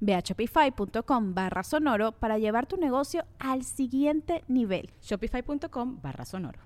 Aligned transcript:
Ve 0.00 0.14
a 0.14 0.22
shopify.com 0.22 1.34
barra 1.34 1.62
sonoro 1.62 2.12
para 2.12 2.38
llevar 2.38 2.66
tu 2.66 2.76
negocio 2.76 3.24
al 3.38 3.64
siguiente 3.64 4.44
nivel. 4.48 4.90
Shopify.com 5.00 6.00
barra 6.00 6.24
sonoro. 6.24 6.58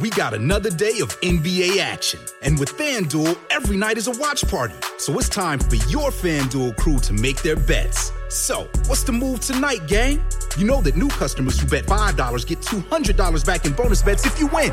We 0.00 0.08
got 0.10 0.32
another 0.32 0.70
day 0.70 1.00
of 1.00 1.10
NBA 1.20 1.78
action. 1.78 2.18
And 2.42 2.58
with 2.58 2.70
FanDuel, 2.78 3.36
every 3.50 3.76
night 3.76 3.98
is 3.98 4.08
a 4.08 4.12
watch 4.12 4.42
party. 4.48 4.74
So 4.96 5.18
it's 5.18 5.28
time 5.28 5.58
for 5.58 5.76
your 5.90 6.10
FanDuel 6.10 6.76
crew 6.78 6.98
to 7.00 7.12
make 7.12 7.42
their 7.42 7.56
bets. 7.56 8.10
So, 8.30 8.66
what's 8.86 9.02
the 9.02 9.12
move 9.12 9.40
tonight, 9.40 9.86
gang? 9.86 10.24
You 10.56 10.66
know 10.66 10.80
that 10.80 10.96
new 10.96 11.08
customers 11.08 11.60
who 11.60 11.66
bet 11.66 11.84
$5 11.84 12.46
get 12.46 12.60
$200 12.60 13.44
back 13.44 13.66
in 13.66 13.72
bonus 13.74 14.00
bets 14.00 14.24
if 14.24 14.40
you 14.40 14.46
win. 14.46 14.72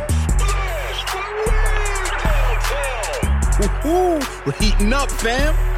Woohoo! 3.59 4.45
We're 4.45 4.53
heating 4.53 4.93
up, 4.93 5.11
fam! 5.11 5.68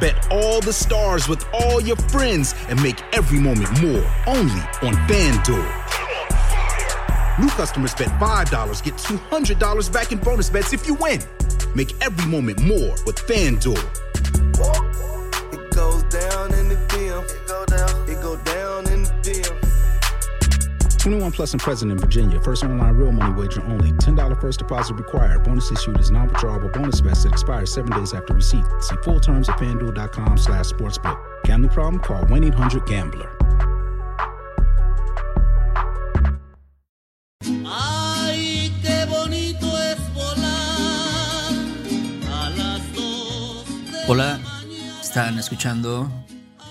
Bet 0.00 0.30
all 0.30 0.60
the 0.60 0.72
stars 0.72 1.28
with 1.28 1.44
all 1.52 1.80
your 1.80 1.96
friends 1.96 2.54
and 2.68 2.80
make 2.82 3.02
every 3.12 3.40
moment 3.40 3.70
more 3.82 4.04
only 4.26 4.60
on 4.82 4.94
FanDuel. 5.08 5.84
New 7.38 7.48
customers 7.48 7.94
bet 7.94 8.08
$5, 8.20 8.82
get 8.82 8.94
$200 8.94 9.92
back 9.92 10.12
in 10.12 10.18
bonus 10.18 10.50
bets 10.50 10.72
if 10.72 10.86
you 10.86 10.94
win. 10.94 11.20
Make 11.74 11.94
every 12.02 12.30
moment 12.30 12.60
more 12.62 12.94
with 13.06 13.16
FanDuel. 13.16 13.78
21 21.08 21.32
plus 21.32 21.54
and 21.54 21.62
present 21.62 21.90
in 21.90 21.96
Virginia. 21.96 22.38
First 22.38 22.64
online 22.64 22.94
real 22.94 23.12
money 23.12 23.32
wager 23.32 23.62
only. 23.62 23.92
$10 23.92 24.40
first 24.42 24.58
deposit 24.58 24.94
required. 24.94 25.42
Bonus 25.42 25.72
issued 25.72 25.98
is 25.98 26.10
non-withdrawable 26.10 26.70
bonus 26.70 27.00
vest 27.00 27.22
that 27.22 27.32
expires 27.32 27.72
seven 27.72 27.90
days 27.92 28.12
after 28.12 28.34
receipt. 28.34 28.64
See 28.80 28.96
full 29.02 29.18
terms 29.18 29.48
at 29.48 29.56
fanduel.com 29.56 30.36
slash 30.36 30.66
sportsbook. 30.66 31.18
Gambling 31.44 31.70
problem? 31.72 32.02
Call 32.02 32.24
1-800-GAMBLER. 32.24 33.36
Ay, 37.64 38.70
qué 38.82 39.06
bonito 39.08 39.66
es 39.78 39.98
volar 40.12 41.54
a 42.30 42.50
las 42.50 42.94
dos 42.94 43.64
Hola, 44.08 44.38
están 45.00 45.38
escuchando 45.38 46.10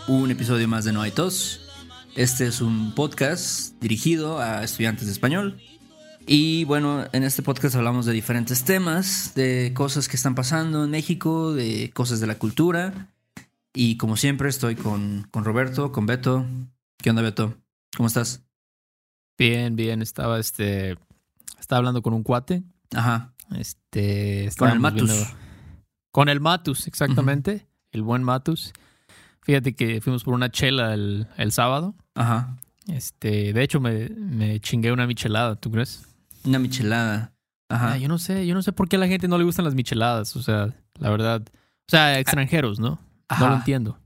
un 0.07 0.29
episodio 0.29 0.67
más 0.67 0.85
de 0.85 0.93
No 0.93 1.01
hay 1.01 1.09
tos. 1.09 1.66
Este 2.17 2.47
es 2.47 2.61
un 2.61 2.93
podcast 2.95 3.79
dirigido 3.79 4.39
a 4.39 4.63
estudiantes 4.63 5.05
de 5.05 5.11
español. 5.11 5.61
Y 6.25 6.63
bueno, 6.65 7.05
en 7.13 7.23
este 7.23 7.43
podcast 7.43 7.75
hablamos 7.75 8.05
de 8.05 8.13
diferentes 8.13 8.63
temas, 8.63 9.33
de 9.35 9.71
cosas 9.75 10.07
que 10.07 10.15
están 10.15 10.33
pasando 10.35 10.83
en 10.83 10.89
México, 10.89 11.53
de 11.53 11.91
cosas 11.93 12.19
de 12.19 12.27
la 12.27 12.35
cultura. 12.39 13.13
Y 13.73 13.97
como 13.97 14.17
siempre 14.17 14.49
estoy 14.49 14.75
con, 14.75 15.27
con 15.31 15.45
Roberto, 15.45 15.91
con 15.91 16.05
Beto. 16.07 16.45
¿Qué 16.97 17.11
onda, 17.11 17.21
Beto? 17.21 17.55
¿Cómo 17.95 18.07
estás? 18.07 18.43
Bien, 19.37 19.75
bien. 19.75 20.01
Estaba 20.01 20.39
este. 20.39 20.97
Estaba 21.59 21.77
hablando 21.77 22.01
con 22.01 22.13
un 22.15 22.23
cuate. 22.23 22.63
Ajá. 22.95 23.35
Este. 23.55 24.49
Con 24.57 24.69
el 24.71 24.79
Matus. 24.79 25.09
viendo- 25.11 25.27
Con 26.11 26.29
el 26.29 26.39
Matus, 26.41 26.87
exactamente. 26.87 27.67
El 27.91 28.01
buen 28.01 28.23
Matus. 28.23 28.73
Fíjate 29.43 29.75
que 29.75 30.01
fuimos 30.01 30.25
por 30.25 30.33
una 30.33 30.51
chela 30.51 30.93
el, 30.93 31.27
el 31.37 31.51
sábado. 31.53 31.95
Ajá. 32.17 32.57
Este, 32.87 33.53
de 33.53 33.63
hecho, 33.63 33.79
me, 33.79 34.09
me 34.09 34.59
chingué 34.59 34.91
una 34.91 35.05
michelada, 35.07 35.55
¿tú 35.55 35.71
crees? 35.71 36.05
Una 36.43 36.59
michelada. 36.59 37.33
Ajá. 37.69 37.93
Ah, 37.93 37.97
yo 37.97 38.07
no 38.07 38.17
sé, 38.17 38.47
yo 38.47 38.55
no 38.55 38.61
sé 38.61 38.71
por 38.71 38.87
qué 38.89 38.95
a 38.95 38.99
la 38.99 39.07
gente 39.07 39.27
no 39.27 39.37
le 39.37 39.43
gustan 39.43 39.65
las 39.65 39.75
micheladas. 39.75 40.35
O 40.35 40.41
sea, 40.41 40.73
la 40.99 41.09
verdad. 41.09 41.43
O 41.45 41.89
sea, 41.89 42.19
extranjeros, 42.19 42.79
¿no? 42.79 42.99
Ajá. 43.27 43.43
No 43.43 43.49
lo 43.51 43.55
entiendo. 43.57 43.99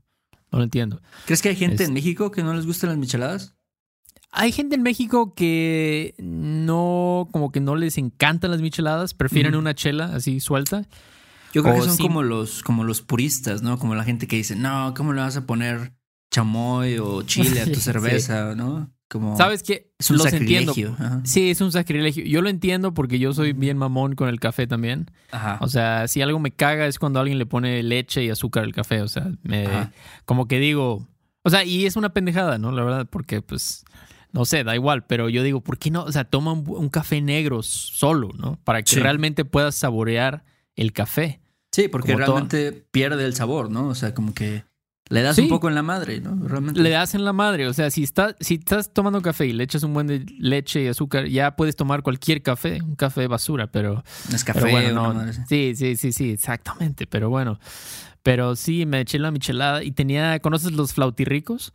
No 0.50 0.58
lo 0.58 0.64
entiendo. 0.64 1.00
¿Crees 1.24 1.40
que 1.40 1.48
hay 1.48 1.56
gente 1.56 1.84
en 1.84 1.94
México 1.94 2.30
que 2.30 2.42
no 2.42 2.52
les 2.54 2.66
gustan 2.66 2.90
las 2.90 2.98
micheladas? 2.98 3.54
Hay 4.30 4.50
gente 4.52 4.74
en 4.74 4.82
México 4.82 5.34
que 5.34 6.14
no, 6.18 7.28
como 7.32 7.52
que 7.52 7.60
no 7.60 7.76
les 7.76 7.98
encantan 7.98 8.50
las 8.50 8.60
micheladas, 8.60 9.14
prefieren 9.14 9.54
una 9.54 9.74
chela 9.74 10.06
así 10.14 10.40
suelta. 10.40 10.86
Yo 11.52 11.62
creo 11.62 11.74
O 11.74 11.80
que 11.80 11.86
son 11.86 11.98
como 11.98 12.22
los, 12.22 12.62
como 12.62 12.82
los 12.82 13.02
puristas, 13.02 13.62
¿no? 13.62 13.78
Como 13.78 13.94
la 13.94 14.04
gente 14.04 14.26
que 14.26 14.36
dice, 14.36 14.56
no, 14.56 14.94
¿cómo 14.96 15.12
le 15.12 15.20
vas 15.20 15.36
a 15.36 15.46
poner 15.46 15.92
chamoy 16.32 16.98
o 16.98 17.22
chile 17.22 17.60
a 17.60 17.64
tu 17.66 17.74
Sí. 17.76 17.80
cerveza, 17.80 18.54
no? 18.56 18.90
Como 19.08 19.36
¿Sabes 19.36 19.62
qué? 19.62 19.92
es 19.98 20.10
un 20.10 20.16
Los 20.16 20.32
entiendo. 20.32 20.72
sacrilegio. 20.72 20.96
Ajá. 20.98 21.20
Sí, 21.24 21.50
es 21.50 21.60
un 21.60 21.70
sacrilegio. 21.70 22.24
Yo 22.24 22.40
lo 22.40 22.48
entiendo 22.48 22.94
porque 22.94 23.18
yo 23.18 23.34
soy 23.34 23.52
bien 23.52 23.76
mamón 23.76 24.14
con 24.14 24.30
el 24.30 24.40
café 24.40 24.66
también. 24.66 25.10
Ajá. 25.30 25.58
O 25.60 25.68
sea, 25.68 26.08
si 26.08 26.22
algo 26.22 26.38
me 26.38 26.50
caga 26.50 26.86
es 26.86 26.98
cuando 26.98 27.20
alguien 27.20 27.38
le 27.38 27.44
pone 27.44 27.82
leche 27.82 28.24
y 28.24 28.30
azúcar 28.30 28.64
al 28.64 28.72
café. 28.72 29.02
O 29.02 29.08
sea, 29.08 29.30
me, 29.42 29.68
como 30.24 30.48
que 30.48 30.58
digo, 30.58 31.06
o 31.42 31.50
sea, 31.50 31.62
y 31.62 31.84
es 31.84 31.96
una 31.96 32.14
pendejada, 32.14 32.56
¿no? 32.56 32.72
La 32.72 32.82
verdad, 32.84 33.06
porque 33.10 33.42
pues, 33.42 33.84
no 34.32 34.46
sé, 34.46 34.64
da 34.64 34.74
igual, 34.74 35.04
pero 35.04 35.28
yo 35.28 35.42
digo, 35.42 35.60
¿por 35.60 35.76
qué 35.76 35.90
no? 35.90 36.04
O 36.04 36.10
sea, 36.12 36.24
toma 36.24 36.52
un, 36.52 36.64
un 36.66 36.88
café 36.88 37.20
negro 37.20 37.62
solo, 37.62 38.30
¿no? 38.38 38.58
Para 38.64 38.82
que 38.82 38.94
Sí. 38.94 39.00
realmente 39.00 39.44
puedas 39.44 39.74
saborear 39.74 40.42
el 40.74 40.94
café. 40.94 41.42
Sí, 41.70 41.88
porque 41.88 42.14
como 42.14 42.24
todo- 42.24 42.34
realmente 42.36 42.72
pierde 42.90 43.26
el 43.26 43.34
sabor, 43.34 43.70
¿no? 43.70 43.88
O 43.88 43.94
sea, 43.94 44.14
como 44.14 44.32
que 44.32 44.64
le 45.12 45.22
das 45.22 45.36
Sí. 45.36 45.42
un 45.42 45.48
poco 45.48 45.68
en 45.68 45.74
la 45.74 45.82
madre, 45.82 46.20
¿no? 46.20 46.34
Realmente. 46.48 46.80
Le 46.80 46.90
das 46.90 47.14
en 47.14 47.24
la 47.24 47.32
madre. 47.32 47.68
O 47.68 47.72
sea, 47.74 47.90
si, 47.90 48.02
está, 48.02 48.34
si 48.40 48.54
estás 48.54 48.92
tomando 48.92 49.20
café 49.20 49.46
y 49.46 49.52
le 49.52 49.64
echas 49.64 49.82
un 49.82 49.92
buen 49.94 50.06
de 50.06 50.24
leche 50.38 50.82
y 50.82 50.88
azúcar, 50.88 51.26
ya 51.26 51.54
puedes 51.56 51.76
tomar 51.76 52.02
cualquier 52.02 52.42
café, 52.42 52.80
un 52.82 52.96
café 52.96 53.26
basura, 53.26 53.70
pero... 53.70 54.02
Es 54.32 54.42
café, 54.44 54.60
pero 54.60 54.72
bueno, 54.72 55.12
no. 55.12 55.32
Sí, 55.48 55.74
sí, 55.76 55.96
sí, 55.96 56.12
sí, 56.12 56.30
exactamente. 56.30 57.06
Pero 57.06 57.28
bueno. 57.30 57.58
Pero 58.22 58.56
sí, 58.56 58.86
me 58.86 59.00
eché 59.00 59.18
la 59.18 59.30
michelada 59.30 59.82
y 59.84 59.92
tenía. 59.92 60.38
¿Conoces 60.40 60.72
los 60.72 60.94
flautirricos? 60.94 61.72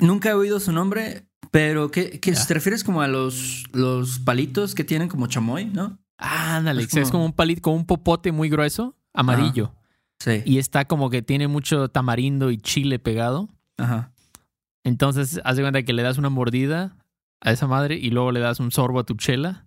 Nunca 0.00 0.30
he 0.30 0.34
oído 0.34 0.58
su 0.60 0.72
nombre, 0.72 1.26
pero 1.50 1.90
¿qué, 1.90 2.18
qué 2.20 2.32
te 2.32 2.54
refieres 2.54 2.82
como 2.84 3.02
a 3.02 3.08
los, 3.08 3.64
los 3.72 4.18
palitos 4.18 4.74
que 4.74 4.84
tienen 4.84 5.08
como 5.08 5.26
chamoy, 5.26 5.66
no? 5.66 5.98
Ándale, 6.18 6.82
Es 6.82 6.88
es 6.88 6.92
como, 6.94 7.10
como- 7.12 7.24
un 7.26 7.32
palito, 7.32 7.62
como 7.62 7.76
un 7.76 7.86
popote 7.86 8.32
muy 8.32 8.48
grueso, 8.48 8.96
amarillo. 9.12 9.74
Sí. 10.22 10.42
Y 10.44 10.58
está 10.58 10.84
como 10.84 11.10
que 11.10 11.20
tiene 11.22 11.48
mucho 11.48 11.88
tamarindo 11.88 12.50
y 12.50 12.58
chile 12.58 12.98
pegado. 12.98 13.48
Ajá. 13.78 14.12
Entonces, 14.84 15.40
haz 15.44 15.56
de 15.56 15.62
cuenta 15.62 15.82
que 15.82 15.92
le 15.92 16.02
das 16.02 16.18
una 16.18 16.28
mordida 16.28 16.96
a 17.40 17.50
esa 17.52 17.66
madre 17.66 17.96
y 17.96 18.10
luego 18.10 18.30
le 18.32 18.40
das 18.40 18.60
un 18.60 18.70
sorbo 18.70 19.00
a 19.00 19.04
tu 19.04 19.14
chela. 19.14 19.66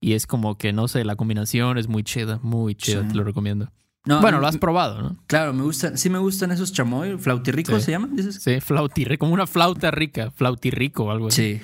Y 0.00 0.12
es 0.12 0.26
como 0.26 0.58
que, 0.58 0.74
no 0.74 0.86
sé, 0.86 1.02
la 1.04 1.16
combinación 1.16 1.78
es 1.78 1.88
muy 1.88 2.02
chida, 2.02 2.38
muy 2.42 2.74
chida, 2.74 3.02
Sí. 3.02 3.08
te 3.08 3.14
lo 3.14 3.24
recomiendo. 3.24 3.70
No, 4.04 4.20
bueno, 4.20 4.38
lo 4.38 4.46
has 4.46 4.58
probado, 4.58 5.00
¿no? 5.00 5.16
Claro, 5.28 5.54
me 5.54 5.62
gustan, 5.62 5.96
sí 5.96 6.10
me 6.10 6.18
gustan 6.18 6.52
esos 6.52 6.72
chamoy, 6.74 7.16
flautirricos 7.16 7.76
Sí. 7.76 7.86
se 7.86 7.90
llaman, 7.92 8.14
dices. 8.14 8.34
Sí, 8.42 8.60
flautirrico, 8.60 9.20
como 9.20 9.32
una 9.32 9.46
flauta 9.46 9.90
rica, 9.90 10.30
flautirrico 10.30 11.04
o 11.04 11.10
algo 11.10 11.28
así. 11.28 11.58
Sí. 11.58 11.62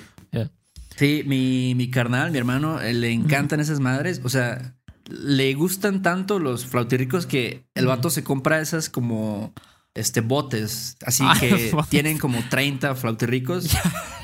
Sí, 0.95 1.23
mi, 1.25 1.73
mi 1.75 1.89
carnal, 1.89 2.31
mi 2.31 2.37
hermano, 2.37 2.79
eh, 2.79 2.93
le 2.93 3.11
encantan 3.11 3.59
esas 3.59 3.79
madres. 3.79 4.21
O 4.23 4.29
sea, 4.29 4.75
le 5.09 5.53
gustan 5.53 6.01
tanto 6.01 6.39
los 6.39 6.65
flautirricos 6.65 7.25
que 7.25 7.65
el 7.75 7.87
vato 7.87 8.09
se 8.09 8.23
compra 8.23 8.59
esas 8.61 8.89
como 8.89 9.53
este 9.95 10.21
botes, 10.21 10.97
así 11.05 11.23
Ah, 11.25 11.35
que 11.39 11.71
botes. 11.73 11.89
tienen 11.89 12.17
como 12.17 12.39
30 12.49 12.95
flautirricos. 12.95 13.67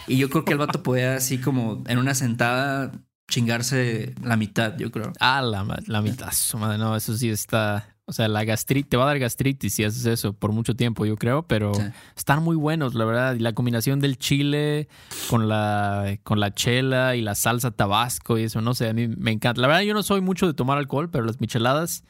y 0.08 0.18
yo 0.18 0.30
creo 0.30 0.46
que 0.46 0.54
el 0.54 0.58
vato 0.60 0.82
podía 0.84 1.16
así 1.16 1.38
como 1.38 1.84
en 1.88 1.98
una 2.00 2.16
sentada 2.16 2.92
chingarse 3.30 4.16
la 4.24 4.36
mitad, 4.38 4.76
yo 4.78 4.90
creo. 4.92 5.14
Ah, 5.20 5.42
la, 5.42 5.64
la 5.86 6.02
mitad, 6.02 6.32
su 6.32 6.58
madre, 6.58 6.78
no, 6.80 6.96
eso 6.96 7.16
sí 7.16 7.30
está. 7.30 7.96
O 8.10 8.14
sea, 8.14 8.28
la 8.28 8.44
gastritis, 8.44 8.90
te 8.90 8.98
va 8.98 9.04
a 9.04 9.08
dar 9.08 9.20
gastritis 9.20 9.74
si 9.74 9.84
haces 9.84 10.06
eso 10.06 10.34
por 10.34 10.52
mucho 10.52 10.76
tiempo, 10.76 11.06
yo 11.06 11.16
creo, 11.16 11.44
pero 11.44 11.74
Sí. 11.74 11.82
están 12.18 12.44
muy 12.44 12.56
buenos, 12.58 12.96
la 12.96 13.06
verdad. 13.06 13.36
Y 13.36 13.40
la 13.40 13.54
combinación 13.54 14.00
del 14.00 14.18
chile 14.18 14.90
con 15.30 15.48
la, 15.48 16.18
con 16.24 16.40
la 16.40 16.54
chela 16.54 17.16
y 17.16 17.22
la 17.22 17.36
salsa 17.36 17.72
tabasco 17.72 18.38
y 18.38 18.44
eso, 18.44 18.62
no 18.62 18.74
sé, 18.74 18.90
a 18.90 18.94
mí 18.94 19.08
me 19.08 19.32
encanta. 19.32 19.62
La 19.62 19.68
verdad, 19.68 19.82
yo 19.84 19.94
no 19.94 20.04
soy 20.04 20.22
mucho 20.22 20.46
de 20.48 20.54
tomar 20.54 20.78
alcohol, 20.78 21.10
pero 21.10 21.24
las 21.24 21.40
micheladas 21.40 22.04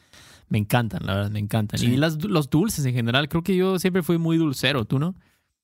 me 0.48 0.58
encantan, 0.58 1.06
la 1.06 1.14
verdad, 1.14 1.30
me 1.30 1.38
encantan. 1.38 1.78
Sí. 1.78 1.86
Y 1.86 1.96
las, 1.96 2.24
los 2.24 2.50
dulces 2.50 2.84
en 2.84 2.94
general, 2.94 3.28
creo 3.28 3.42
que 3.44 3.54
yo 3.54 3.78
siempre 3.78 4.02
fui 4.02 4.18
muy 4.18 4.36
dulcero, 4.36 4.84
¿tú 4.84 4.98
no? 4.98 5.14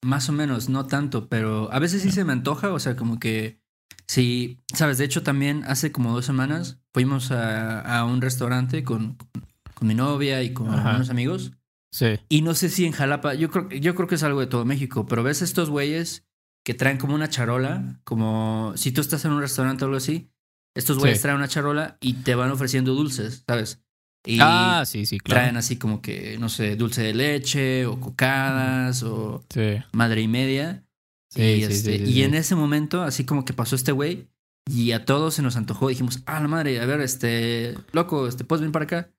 Más 0.02 0.28
o 0.28 0.32
menos, 0.32 0.68
no 0.68 0.86
tanto, 0.86 1.28
pero 1.28 1.72
a 1.72 1.78
veces 1.80 2.02
sí 2.02 2.12
se 2.12 2.24
me 2.24 2.32
antoja, 2.32 2.72
o 2.72 2.78
sea, 2.78 2.94
como 2.94 3.18
que 3.18 3.58
sí, 4.06 4.60
sabes, 4.74 4.98
de 4.98 5.04
hecho 5.04 5.22
también 5.22 5.64
hace 5.66 5.90
como 5.90 6.12
dos 6.12 6.24
semanas 6.26 6.78
fuimos 6.92 7.32
a, 7.32 7.80
a 7.80 8.04
un 8.04 8.20
restaurante 8.20 8.84
con, 8.84 9.14
con 9.32 9.44
mi 9.84 9.94
novia 9.94 10.43
y 10.43 10.52
con 10.52 10.69
Ajá. 10.73 10.96
unos 10.96 11.11
amigos 11.11 11.52
Sí. 11.93 12.19
y 12.28 12.43
no 12.43 12.55
sé 12.55 12.69
si 12.69 12.84
en 12.84 12.93
Jalapa, 12.93 13.34
yo 13.34 13.50
creo, 13.50 13.69
yo 13.70 13.94
creo 13.94 14.06
que 14.08 14.17
es 14.17 14.23
algo 14.23 14.40
de 14.40 14.46
todo 14.46 14.64
México, 14.64 15.06
pero 15.06 15.23
ves 15.23 15.43
estos 15.43 15.70
güeyes 15.70 16.26
que 16.64 16.75
traen 16.75 16.99
como 16.99 17.14
una 17.14 17.28
charola, 17.28 18.00
como 18.05 18.73
si 18.76 18.93
tú 18.93 19.00
estás 19.00 19.25
en 19.25 19.32
un 19.32 19.40
restaurante 19.40 19.84
o 19.84 19.87
algo 19.87 19.96
así, 19.96 20.31
estos 20.75 20.99
güeyes 20.99 21.19
Sí. 21.19 21.23
traen 21.23 21.38
una 21.38 21.49
charola 21.49 21.96
y 22.00 22.14
te 22.14 22.34
van 22.34 22.50
ofreciendo 22.50 22.94
dulces, 22.94 23.44
¿sabes? 23.46 23.81
Y 24.26 24.38
ah, 24.43 24.82
sí, 24.84 25.06
sí, 25.06 25.20
claro. 25.20 25.43
traen 25.43 25.56
así 25.56 25.76
como 25.76 26.02
que, 26.02 26.37
no 26.38 26.49
sé, 26.49 26.75
dulce 26.75 27.02
de 27.02 27.14
leche 27.14 27.87
o 27.87 28.00
cocadas 28.00 29.02
o 29.05 29.44
Sí. 29.50 29.76
madre 29.93 30.20
y 30.23 30.28
media. 30.28 30.82
Sí, 31.31 31.43
y, 31.43 31.56
sí, 31.58 31.73
este, 31.73 31.99
sí, 31.99 32.12
y 32.12 32.23
en 32.23 32.34
ese 32.34 32.56
momento, 32.56 33.02
así 33.02 33.25
como 33.25 33.44
que 33.44 33.52
pasó 33.52 33.76
este 33.76 33.93
güey, 33.93 34.26
y 34.69 34.90
a 34.93 35.05
todos 35.05 35.34
se 35.34 35.43
nos 35.43 35.55
antojó. 35.56 35.88
Dijimos, 35.88 36.23
ah, 36.26 36.40
la 36.40 36.49
madre, 36.49 36.81
a 36.81 36.87
ver, 36.87 37.00
este, 37.00 37.78
loco, 37.93 38.26
este, 38.26 38.43
¿puedes 38.44 38.61
venir 38.62 38.73
para 38.73 38.84
acá? 38.84 39.11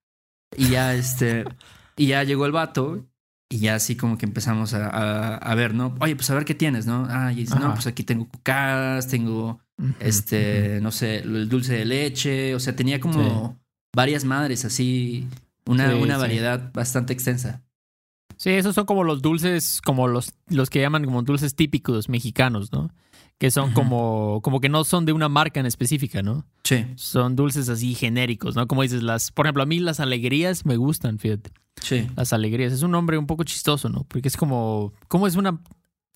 Y 0.56 0.70
ya, 0.70 0.94
este, 0.96 1.46
y 1.96 2.08
ya 2.08 2.24
llegó 2.24 2.46
el 2.46 2.52
vato, 2.52 3.06
y 3.50 3.60
ya 3.60 3.76
así 3.76 3.96
como 3.96 4.18
que 4.18 4.26
empezamos 4.26 4.74
a, 4.74 4.88
a- 4.88 5.36
a 5.38 5.56
ver, 5.56 5.74
¿no? 5.74 5.96
Oye, 6.00 6.16
pues 6.16 6.30
a 6.30 6.36
ver 6.36 6.46
qué 6.46 6.56
tienes, 6.56 6.86
¿no? 6.86 7.08
Ah, 7.10 7.32
y 7.32 7.38
dice, 7.38 7.60
no, 7.60 7.74
pues 7.74 7.88
aquí 7.88 8.04
tengo 8.04 8.28
cocadas, 8.28 9.08
tengo, 9.08 9.60
este, 10.00 10.80
no 10.82 10.92
sé, 10.92 11.18
el 11.20 11.50
dulce 11.50 11.74
de 11.76 11.86
leche, 11.86 12.56
o 12.56 12.60
sea, 12.60 12.76
tenía 12.76 13.00
como 13.00 13.60
varias 13.96 14.26
madres 14.26 14.66
así, 14.66 15.28
una, 15.66 15.92
Sí, 15.92 16.02
una 16.02 16.16
sí. 16.16 16.22
variedad 16.22 16.72
bastante 16.74 17.14
extensa. 17.14 17.62
Sí, 18.36 18.52
esos 18.52 18.76
son 18.76 18.86
como 18.86 19.04
los 19.04 19.22
dulces, 19.24 19.82
como 19.84 20.08
los, 20.08 20.32
los 20.50 20.70
que 20.70 20.80
llaman 20.80 21.04
como 21.06 21.24
dulces 21.24 21.56
típicos 21.56 22.08
mexicanos, 22.10 22.72
¿no? 22.72 22.92
Que 23.40 23.52
son 23.52 23.72
como, 23.74 24.42
como 24.44 24.60
que 24.60 24.68
no 24.70 24.84
son 24.84 25.06
de 25.06 25.14
una 25.14 25.30
marca 25.30 25.60
en 25.60 25.68
específica, 25.68 26.24
¿no? 26.24 26.46
Sí, 26.64 26.86
Son 26.96 27.36
dulces 27.36 27.70
así 27.70 27.94
genéricos, 27.94 28.56
¿no? 28.56 28.68
Como 28.68 28.82
dices, 28.82 29.04
las, 29.04 29.32
por 29.32 29.46
ejemplo, 29.46 29.62
a 29.62 29.68
mí 29.68 29.80
las 29.80 30.00
alegrías 30.00 30.66
me 30.66 30.76
gustan, 30.76 31.20
fíjate. 31.20 31.52
sí. 31.82 32.08
Las 32.16 32.34
alegrías. 32.34 32.74
Es 32.74 32.82
un 32.82 32.92
nombre 32.92 33.18
un 33.18 33.28
poco 33.28 33.44
chistoso, 33.44 33.90
¿no? 33.90 34.06
Porque 34.06 34.28
es 34.28 34.38
como, 34.38 34.92
¿cómo 35.08 35.28
es 35.28 35.36
una 35.36 35.60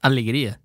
alegría? 0.01 0.61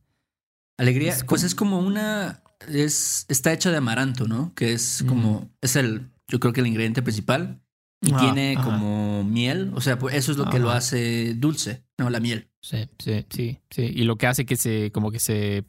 Alegría, 0.78 1.10
Es 1.12 1.24
pues 1.24 1.42
como- 1.42 1.46
es 1.46 1.54
como 1.54 1.78
una. 1.80 2.42
Es, 2.68 3.26
está 3.28 3.52
hecha 3.52 3.70
de 3.70 3.76
amaranto, 3.76 4.26
¿no? 4.26 4.54
Que 4.54 4.72
es 4.72 5.04
como. 5.06 5.50
Es 5.60 5.76
el. 5.76 6.08
Yo 6.28 6.40
creo 6.40 6.52
que 6.52 6.60
el 6.60 6.66
ingrediente 6.66 7.02
principal. 7.02 7.60
Y 8.02 8.12
Ah, 8.12 8.18
tiene 8.18 8.56
ajá. 8.56 8.64
como 8.64 9.24
miel. 9.24 9.72
O 9.74 9.80
sea, 9.80 9.98
pues 9.98 10.14
eso 10.14 10.32
es 10.32 10.38
lo 10.38 10.48
que 10.50 10.58
lo 10.58 10.70
hace 10.70 11.34
dulce, 11.34 11.84
¿no? 11.98 12.08
La 12.10 12.20
miel. 12.20 12.48
Sí, 12.62 12.88
sí, 12.98 13.24
sí, 13.30 13.58
sí. 13.70 13.82
Y 13.94 14.04
lo 14.04 14.16
que 14.16 14.26
hace 14.26 14.44
que 14.44 14.56
se, 14.56 14.90
como 14.92 15.10
que 15.10 15.18
se, 15.18 15.64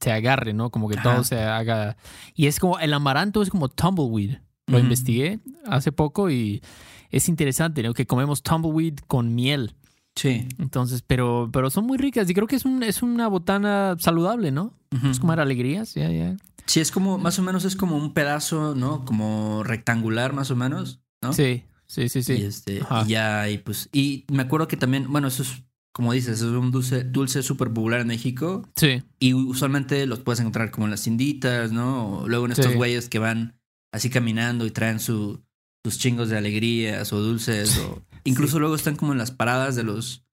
se 0.00 0.12
agarre, 0.12 0.52
¿no? 0.52 0.70
Como 0.70 0.88
que 0.88 0.98
Ajá. 0.98 1.02
todo 1.14 1.24
se 1.24 1.40
haga. 1.40 1.96
Y 2.34 2.46
es 2.46 2.58
como, 2.58 2.78
el 2.78 2.92
amaranto 2.92 3.42
es 3.42 3.50
como 3.50 3.68
tumbleweed. 3.68 4.38
Lo 4.66 4.76
Ujú. 4.76 4.84
investigué 4.84 5.40
hace 5.66 5.92
poco 5.92 6.30
y 6.30 6.62
es 7.10 7.28
interesante, 7.28 7.82
¿no? 7.82 7.94
Que 7.94 8.06
comemos 8.06 8.42
tumbleweed 8.42 8.98
con 9.06 9.34
miel. 9.34 9.74
Sí. 10.14 10.46
Entonces, 10.58 11.02
pero, 11.02 11.48
pero 11.52 11.70
son 11.70 11.86
muy 11.86 11.98
ricas 11.98 12.28
y 12.28 12.34
creo 12.34 12.46
que 12.46 12.56
es, 12.56 12.64
un, 12.64 12.82
es 12.82 13.02
una 13.02 13.28
botana 13.28 13.96
saludable, 13.98 14.50
¿no? 14.52 14.74
Ujú. 14.94 15.08
Es 15.08 15.18
comer 15.18 15.40
alegrías, 15.40 15.94
ya, 15.94 16.10
ya. 16.10 16.36
Sí, 16.66 16.80
es 16.80 16.90
como. 16.92 17.18
Más 17.18 17.38
o 17.38 17.42
menos 17.42 17.64
es 17.64 17.74
como 17.76 17.96
un 17.96 18.12
pedazo, 18.12 18.74
¿no? 18.74 19.04
Como 19.04 19.62
rectangular, 19.64 20.32
más 20.32 20.50
o 20.50 20.56
menos, 20.56 21.00
¿no? 21.20 21.32
Sí, 21.32 21.64
sí, 21.86 22.08
sí, 22.08 22.22
sí. 22.22 22.34
Y 22.34 22.42
este. 22.44 22.80
Y 23.04 23.08
ya, 23.08 23.48
y 23.48 23.58
pues. 23.58 23.88
Y 23.92 24.24
me 24.30 24.42
acuerdo 24.42 24.68
que 24.68 24.76
también. 24.76 25.10
Bueno, 25.10 25.28
eso 25.28 25.42
es. 25.42 25.62
Como 25.92 26.12
dices, 26.14 26.38
es 26.40 26.42
un 26.42 26.70
dulce 26.70 27.04
dulce 27.04 27.42
súper 27.42 27.68
popular 27.68 28.00
en 28.00 28.06
México. 28.06 28.66
Sí, 28.76 29.02
Y 29.18 29.34
usualmente 29.34 30.06
los 30.06 30.20
puedes 30.20 30.40
encontrar 30.40 30.70
como 30.70 30.86
en 30.86 30.90
las 30.90 31.02
tienditas, 31.02 31.70
¿no? 31.72 32.20
O 32.20 32.28
luego 32.28 32.46
en 32.46 32.52
estos 32.52 32.72
Sí. 32.72 32.74
güeyes 32.76 33.08
que 33.10 33.18
van 33.18 33.58
así 33.92 34.08
caminando 34.08 34.64
y 34.64 34.70
traen 34.70 35.00
su, 35.00 35.42
sus 35.84 35.98
chingos 35.98 36.30
de 36.30 36.38
alegrías 36.38 37.12
o 37.12 37.20
dulces. 37.20 37.76
O 37.78 38.02
incluso 38.24 38.58
luego 38.58 38.74
están 38.74 38.96
como 38.96 39.12
en 39.12 39.18
las 39.18 39.30
paradas 39.32 39.76
de 39.76 39.82
los. 39.84 40.24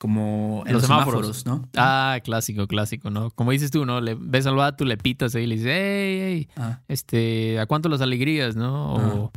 Como 0.00 0.64
en 0.66 0.72
Los 0.72 0.82
los, 0.82 0.88
semáforos. 0.88 1.36
semáforos, 1.38 1.46
¿no? 1.46 1.68
Ah, 1.76 2.18
clásico, 2.24 2.66
clásico, 2.66 3.10
¿no? 3.10 3.30
Como 3.30 3.52
dices 3.52 3.70
tú, 3.70 3.86
¿no? 3.86 4.00
Le 4.00 4.16
ves 4.18 4.44
al 4.46 4.56
vato, 4.56 4.84
le 4.84 4.96
pitas 4.98 5.34
ahí 5.36 5.44
y 5.44 5.46
le 5.46 5.54
dices, 5.54 5.70
hey, 5.72 6.18
hey, 6.20 6.48
Ah, 6.56 6.80
este, 6.88 7.58
¿a 7.60 7.66
cuánto 7.66 7.88
las 7.88 8.00
alegrías, 8.00 8.56
no? 8.56 8.94
O, 8.96 9.32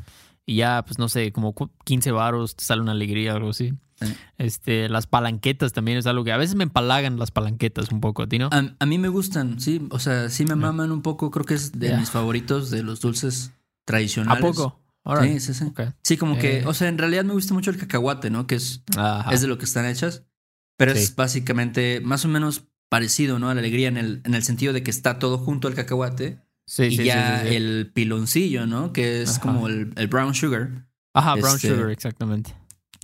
y 0.45 0.55
ya, 0.55 0.83
pues 0.85 0.97
no 0.97 1.07
sé, 1.07 1.31
como 1.31 1.53
cu- 1.53 1.69
15 1.85 2.11
varos 2.11 2.55
te 2.55 2.63
sale 2.65 2.81
una 2.81 2.91
alegría 2.93 3.33
o 3.33 3.37
algo 3.37 3.49
así. 3.51 3.73
Sí. 3.99 4.13
Este, 4.37 4.89
las 4.89 5.07
palanquetas 5.07 5.73
también 5.73 5.97
es 5.97 6.05
algo 6.05 6.23
que 6.23 6.31
a 6.31 6.37
veces 6.37 6.55
me 6.55 6.63
empalagan 6.63 7.17
las 7.17 7.31
palanquetas 7.31 7.91
un 7.91 7.99
poco, 7.99 8.23
¿a 8.23 8.27
ti 8.29 8.37
no? 8.37 8.49
a, 8.51 8.75
a 8.79 8.85
mí 8.85 8.97
me 8.97 9.07
gustan, 9.07 9.59
sí. 9.59 9.87
O 9.89 9.99
sea, 9.99 10.29
sí 10.29 10.45
me 10.45 10.55
maman 10.55 10.91
un 10.91 11.01
poco. 11.01 11.31
Creo 11.31 11.45
que 11.45 11.55
es 11.55 11.71
de 11.79 11.95
mis 11.97 12.11
favoritos 12.11 12.69
de 12.69 12.83
los 12.83 13.01
dulces 13.01 13.51
¿A 13.53 13.85
tradicionales. 13.85 14.41
poco? 14.41 14.79
Órale. 15.03 15.39
Sí, 15.39 15.53
sí, 15.53 15.65
sí. 15.65 15.71
Sí, 16.03 16.17
como 16.17 16.37
que, 16.37 16.59
Eh. 16.59 16.65
o 16.65 16.73
sea, 16.73 16.89
en 16.89 16.97
realidad 16.97 17.23
me 17.23 17.33
gusta 17.33 17.53
mucho 17.53 17.71
el 17.71 17.77
cacahuate, 17.77 18.29
¿no? 18.29 18.45
Que 18.45 18.55
es, 18.55 18.83
Ajá. 18.97 19.31
es 19.33 19.41
de 19.41 19.47
lo 19.47 19.57
que 19.57 19.65
están 19.65 19.85
hechas. 19.85 20.23
Pero 20.77 20.93
Sí. 20.93 20.99
es 20.99 21.15
básicamente 21.15 22.01
más 22.03 22.23
o 22.25 22.27
menos 22.27 22.65
parecido, 22.89 23.39
¿no? 23.39 23.49
A 23.49 23.53
la 23.55 23.61
alegría 23.61 23.87
en 23.87 23.97
el, 23.97 24.21
en 24.25 24.33
el 24.35 24.43
sentido 24.43 24.73
de 24.73 24.83
que 24.83 24.91
está 24.91 25.17
todo 25.17 25.37
junto 25.37 25.67
al 25.67 25.73
cacahuate. 25.75 26.39
Sí, 26.65 26.83
y 26.83 26.97
sí, 26.97 27.03
ya 27.05 27.41
el 27.47 27.89
piloncillo, 27.93 28.67
¿no? 28.67 28.91
Que 28.93 29.21
es 29.21 29.31
Ajá. 29.37 29.41
como 29.41 29.67
el, 29.67 29.93
el 29.95 30.07
brown 30.07 30.35
sugar. 30.35 30.85
Ajá, 31.13 31.35
brown 31.35 31.55
este, 31.55 31.69
sugar, 31.69 31.89
exactamente. 31.89 32.53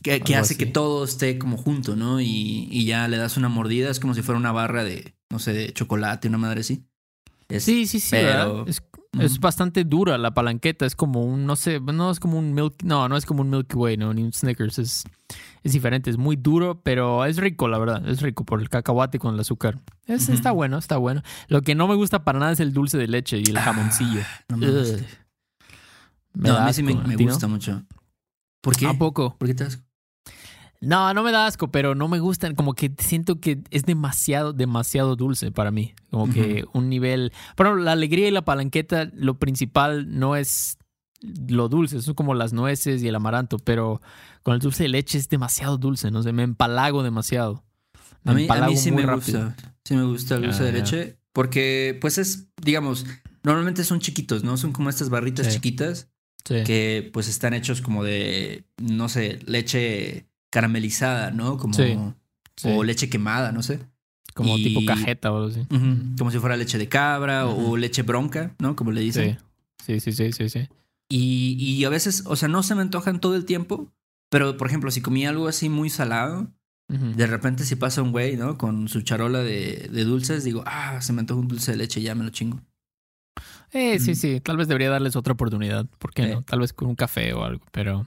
Que, 0.03 0.35
hace 0.35 0.57
que 0.57 0.65
todo 0.65 1.03
esté 1.05 1.39
como 1.39 1.57
junto, 1.57 1.95
¿no? 1.95 2.19
Y, 2.21 2.67
y 2.69 2.85
ya 2.85 3.07
le 3.07 3.17
das 3.17 3.37
una 3.37 3.49
mordida. 3.49 3.89
Es 3.89 3.99
como 3.99 4.13
si 4.13 4.21
fuera 4.21 4.37
una 4.37 4.51
barra 4.51 4.83
de, 4.83 5.15
no 5.29 5.39
sé, 5.39 5.53
de 5.53 5.71
chocolate, 5.73 6.27
una 6.27 6.37
madre 6.37 6.61
así. 6.61 6.85
Es- 7.49 7.63
Sí, 7.63 7.87
sí, 7.87 7.99
sí, 7.99 8.09
pero-. 8.11 8.65
Es, 8.67 8.83
es 9.19 9.39
bastante 9.39 9.83
dura 9.83 10.17
la 10.17 10.33
palanqueta, 10.33 10.85
es 10.87 10.95
como 10.95 11.23
un, 11.23 11.45
no 11.45 11.55
sé, 11.55 11.79
no 11.79 12.09
es 12.09 12.19
como 12.19 12.39
un 12.39 12.53
Milk, 12.55 12.81
no, 12.83 13.07
no 13.07 13.15
es 13.15 13.27
como 13.27 13.41
un 13.43 13.49
Milky 13.51 13.75
Way, 13.75 13.95
no, 13.97 14.11
ni 14.11 14.23
un 14.23 14.33
Snickers, 14.33 14.79
es, 14.79 15.03
es 15.61 15.71
diferente, 15.71 16.09
es 16.09 16.17
muy 16.17 16.35
duro, 16.35 16.81
pero 16.81 17.23
es 17.25 17.37
rico, 17.37 17.67
la 17.67 17.77
verdad, 17.77 18.09
es 18.09 18.21
rico 18.23 18.43
por 18.43 18.59
el 18.59 18.69
cacahuate 18.69 19.19
con 19.19 19.35
el 19.35 19.39
azúcar. 19.39 19.79
Es. 20.07 20.29
Está 20.29 20.51
bueno, 20.51 20.79
está 20.79 20.97
bueno. 20.97 21.21
Lo 21.47 21.61
que 21.61 21.75
no 21.75 21.87
me 21.87 21.93
gusta 21.93 22.23
para 22.23 22.39
nada 22.39 22.53
es 22.53 22.59
el 22.59 22.73
dulce 22.73 22.97
de 22.97 23.07
leche 23.07 23.37
y 23.37 23.43
el 23.43 23.59
jamoncillo. 23.59 24.21
No. 24.49 24.57
Me 26.33 26.49
No, 26.49 26.55
da 26.55 26.63
a 26.63 26.67
mí 26.67 26.73
sí 26.73 26.81
me, 26.81 26.93
asco, 26.95 27.07
me 27.07 27.13
¿a 27.13 27.17
ti 27.17 27.25
no? 27.25 27.31
gusta 27.33 27.47
mucho. 27.47 27.83
¿Por 28.61 28.75
qué? 28.75 28.87
¿A 28.87 28.93
poco? 28.97 29.35
¿Por 29.37 29.47
qué 29.47 29.53
te 29.53 29.63
das? 29.65 29.79
No, 30.85 31.13
no 31.13 31.23
me 31.23 31.31
da 31.31 31.45
asco, 31.47 31.71
pero 31.71 31.95
no 31.95 32.07
me 32.07 32.19
gustan. 32.19 32.55
Como 32.55 32.73
que 32.73 32.91
siento 32.97 33.39
que 33.39 33.61
es 33.71 33.83
demasiado, 33.83 34.53
demasiado 34.53 35.15
dulce 35.15 35.51
para 35.51 35.71
mí. 35.71 35.93
Como 36.11 36.31
que 36.31 36.65
un 36.73 36.89
nivel. 36.89 37.31
Pero 37.55 37.75
la 37.75 37.93
alegría 37.93 38.27
y 38.27 38.31
la 38.31 38.43
palanqueta, 38.43 39.09
lo 39.13 39.39
principal 39.39 40.17
no 40.19 40.35
es 40.35 40.77
lo 41.47 41.69
dulce, 41.69 42.01
son 42.01 42.15
como 42.15 42.33
las 42.33 42.51
nueces 42.51 43.01
y 43.01 43.07
el 43.07 43.15
amaranto, 43.15 43.57
pero 43.57 44.01
con 44.43 44.55
el 44.55 44.59
dulce 44.59 44.83
de 44.83 44.89
leche 44.89 45.17
es 45.17 45.29
demasiado 45.29 45.77
dulce, 45.77 46.11
no 46.11 46.21
sé, 46.21 46.33
me 46.33 46.43
empalago 46.43 47.01
demasiado. 47.01 47.63
Me 48.23 48.31
A 48.31 48.35
mí, 48.35 48.41
a 48.41 48.43
empalago 48.43 48.71
mí 48.73 48.77
sí 48.77 48.91
me 48.91 49.03
rápido. 49.03 49.45
gusta. 49.45 49.73
Sí 49.85 49.95
me 49.95 50.03
gusta 50.03 50.35
el 50.35 50.41
dulce 50.43 50.63
de 50.63 50.71
leche. 50.73 51.17
Porque, 51.31 51.97
pues 52.01 52.17
es, 52.17 52.49
digamos, 52.61 53.05
normalmente 53.43 53.85
son 53.85 53.99
chiquitos, 53.99 54.43
¿no? 54.43 54.57
Son 54.57 54.73
como 54.73 54.89
estas 54.89 55.09
barritas 55.09 55.47
Sí. 55.47 55.53
chiquitas 55.53 56.09
Sí. 56.45 56.55
que 56.65 57.09
pues 57.13 57.29
están 57.29 57.53
hechos 57.53 57.79
como 57.81 58.03
de, 58.03 58.65
no 58.81 59.07
sé, 59.07 59.39
leche 59.45 60.27
caramelizada, 60.53 61.31
¿no? 61.31 61.57
Como, 61.57 61.73
Sí, 61.73 61.97
sí. 62.55 62.69
o 62.71 62.83
leche 62.83 63.09
quemada, 63.09 63.51
no 63.51 63.63
sé. 63.63 63.79
Como 64.35 64.55
y- 64.57 64.63
tipo 64.63 64.85
cajeta 64.85 65.31
o 65.31 65.37
algo 65.37 65.49
así. 65.49 65.65
Como 66.17 66.29
si 66.31 66.37
fuera 66.37 66.55
leche 66.55 66.77
de 66.77 66.87
cabra 66.87 67.47
o 67.47 67.75
leche 67.75 68.03
bronca, 68.03 68.55
¿no? 68.59 68.75
Como 68.75 68.91
le 68.91 69.01
dicen. 69.01 69.37
Sí. 69.85 69.99
Sí, 69.99 70.11
sí, 70.13 70.31
sí, 70.31 70.49
sí. 70.49 70.67
Y, 71.09 71.55
y 71.59 71.83
a 71.85 71.89
veces, 71.89 72.23
o 72.27 72.35
sea, 72.35 72.47
no 72.47 72.63
se 72.63 72.75
me 72.75 72.81
antojan 72.81 73.19
todo 73.19 73.35
el 73.35 73.45
tiempo, 73.45 73.91
pero 74.29 74.55
por 74.57 74.67
ejemplo, 74.67 74.89
si 74.91 75.01
comí 75.01 75.25
algo 75.25 75.47
así 75.47 75.69
muy 75.69 75.89
salado, 75.89 76.51
de 76.87 77.25
repente 77.25 77.63
si 77.65 77.75
pasa 77.75 78.03
un 78.03 78.11
güey, 78.11 78.37
¿no? 78.37 78.57
Con 78.59 78.87
su 78.87 79.01
charola 79.01 79.39
de, 79.39 79.89
de 79.91 80.03
dulces, 80.03 80.43
digo, 80.43 80.63
ah, 80.67 81.01
se 81.01 81.11
me 81.13 81.21
antoja 81.21 81.39
un 81.41 81.47
dulce 81.47 81.71
de 81.71 81.77
leche, 81.77 82.01
ya 82.03 82.13
me 82.13 82.23
lo 82.23 82.29
chingo. 82.29 82.61
Eh, 83.73 83.99
sí, 83.99 84.11
Ujú. 84.11 84.19
sí, 84.21 84.39
tal 84.39 84.57
vez 84.57 84.67
debería 84.67 84.89
darles 84.89 85.15
otra 85.15 85.33
oportunidad. 85.33 85.85
¿Por 85.97 86.13
qué 86.13 86.27
no? 86.27 86.43
Tal 86.43 86.59
vez 86.59 86.73
con 86.73 86.87
un 86.89 86.95
café 86.95 87.33
o 87.33 87.43
algo, 87.43 87.65
pero... 87.71 88.05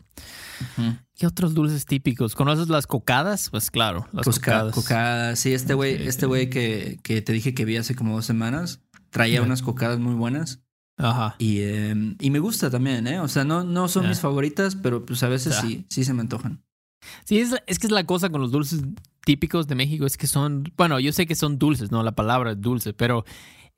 ¿Qué 1.14 1.26
otros 1.26 1.54
dulces 1.54 1.86
típicos? 1.86 2.34
¿Conoces 2.34 2.68
las 2.68 2.86
cocadas? 2.86 3.50
Pues 3.50 3.70
claro, 3.70 4.06
las 4.12 4.26
Cosca- 4.26 4.52
cocadas. 4.52 4.74
cocadas. 4.74 5.38
Sí, 5.38 5.52
este 5.52 5.74
güey, 5.74 6.06
este 6.06 6.26
güey 6.26 6.48
que, 6.50 6.98
que 7.02 7.20
te 7.22 7.32
dije 7.32 7.52
que 7.54 7.64
vi 7.64 7.76
hace 7.76 7.94
como 7.94 8.14
dos 8.14 8.26
semanas, 8.26 8.80
traía 9.10 9.42
unas 9.42 9.62
cocadas 9.62 9.98
muy 9.98 10.14
buenas. 10.14 10.60
Ajá. 10.98 11.34
Y, 11.38 11.58
eh, 11.60 11.94
y 12.20 12.30
me 12.30 12.38
gusta 12.38 12.70
también, 12.70 13.06
¿eh? 13.06 13.20
O 13.20 13.28
sea, 13.28 13.44
no, 13.44 13.64
no 13.64 13.88
son 13.88 14.08
mis 14.08 14.20
favoritas, 14.20 14.76
pero 14.76 15.04
pues 15.04 15.22
a 15.22 15.28
veces 15.28 15.56
sí, 15.56 15.84
sí 15.90 16.04
se 16.04 16.14
me 16.14 16.20
antojan. 16.22 16.62
Sí, 17.24 17.38
es, 17.38 17.54
es 17.66 17.78
que 17.78 17.86
es 17.86 17.92
la 17.92 18.04
cosa 18.04 18.30
con 18.30 18.40
los 18.40 18.50
dulces 18.50 18.82
típicos 19.24 19.66
de 19.66 19.74
México, 19.74 20.06
es 20.06 20.16
que 20.16 20.26
son, 20.26 20.72
bueno, 20.76 20.98
yo 21.00 21.12
sé 21.12 21.26
que 21.26 21.34
son 21.34 21.58
dulces, 21.58 21.90
¿no? 21.90 22.02
La 22.02 22.12
palabra 22.12 22.52
es 22.52 22.60
dulce, 22.60 22.92
pero 22.94 23.24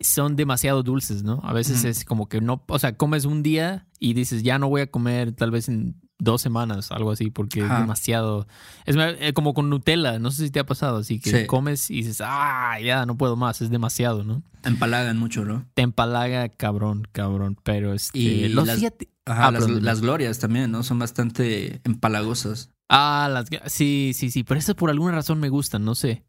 son 0.00 0.36
demasiado 0.36 0.82
dulces, 0.82 1.22
¿no? 1.24 1.40
A 1.42 1.52
veces 1.52 1.84
es 1.84 2.04
como 2.04 2.28
que 2.28 2.40
no, 2.40 2.62
o 2.68 2.78
sea, 2.78 2.96
comes 2.96 3.24
un 3.24 3.42
día 3.42 3.86
y 3.98 4.14
dices, 4.14 4.42
ya 4.42 4.58
no 4.58 4.68
voy 4.68 4.82
a 4.82 4.90
comer 4.90 5.32
tal 5.32 5.50
vez 5.50 5.68
en 5.68 5.96
dos 6.20 6.42
semanas, 6.42 6.90
algo 6.90 7.10
así, 7.12 7.30
porque 7.30 7.60
es 7.60 7.68
demasiado, 7.68 8.46
es 8.86 8.96
eh, 8.98 9.32
como 9.34 9.54
con 9.54 9.70
Nutella, 9.70 10.18
no 10.18 10.30
sé 10.32 10.44
si 10.46 10.50
te 10.50 10.58
ha 10.60 10.66
pasado, 10.66 10.98
así 10.98 11.20
que 11.20 11.30
Sí. 11.42 11.46
comes 11.46 11.90
y 11.90 11.96
dices, 11.96 12.20
ah, 12.24 12.76
ya 12.82 13.06
no 13.06 13.16
puedo 13.16 13.36
más, 13.36 13.60
es 13.60 13.70
demasiado, 13.70 14.24
¿no? 14.24 14.42
Empalagan 14.64 15.16
mucho, 15.18 15.44
¿no? 15.44 15.64
Te 15.74 15.82
empalaga 15.82 16.48
cabrón, 16.48 17.06
cabrón, 17.12 17.56
pero 17.62 17.94
este, 17.94 18.18
Y 18.18 18.48
los- 18.48 18.66
las- 18.66 18.76
fíjate- 18.78 19.08
Ajá, 19.26 19.48
Ah, 19.48 19.50
las, 19.50 19.68
las 19.68 20.00
glorias 20.00 20.38
también, 20.38 20.70
¿no? 20.70 20.82
Son 20.82 20.98
bastante 20.98 21.80
empalagosas. 21.84 22.70
Ah, 22.88 23.28
las 23.30 23.46
sí, 23.70 24.12
sí, 24.14 24.30
sí, 24.30 24.42
pero 24.42 24.58
esas 24.58 24.74
por 24.74 24.88
alguna 24.90 25.12
razón 25.12 25.38
me 25.38 25.50
gustan, 25.50 25.84
no 25.84 25.94
sé. 25.94 26.24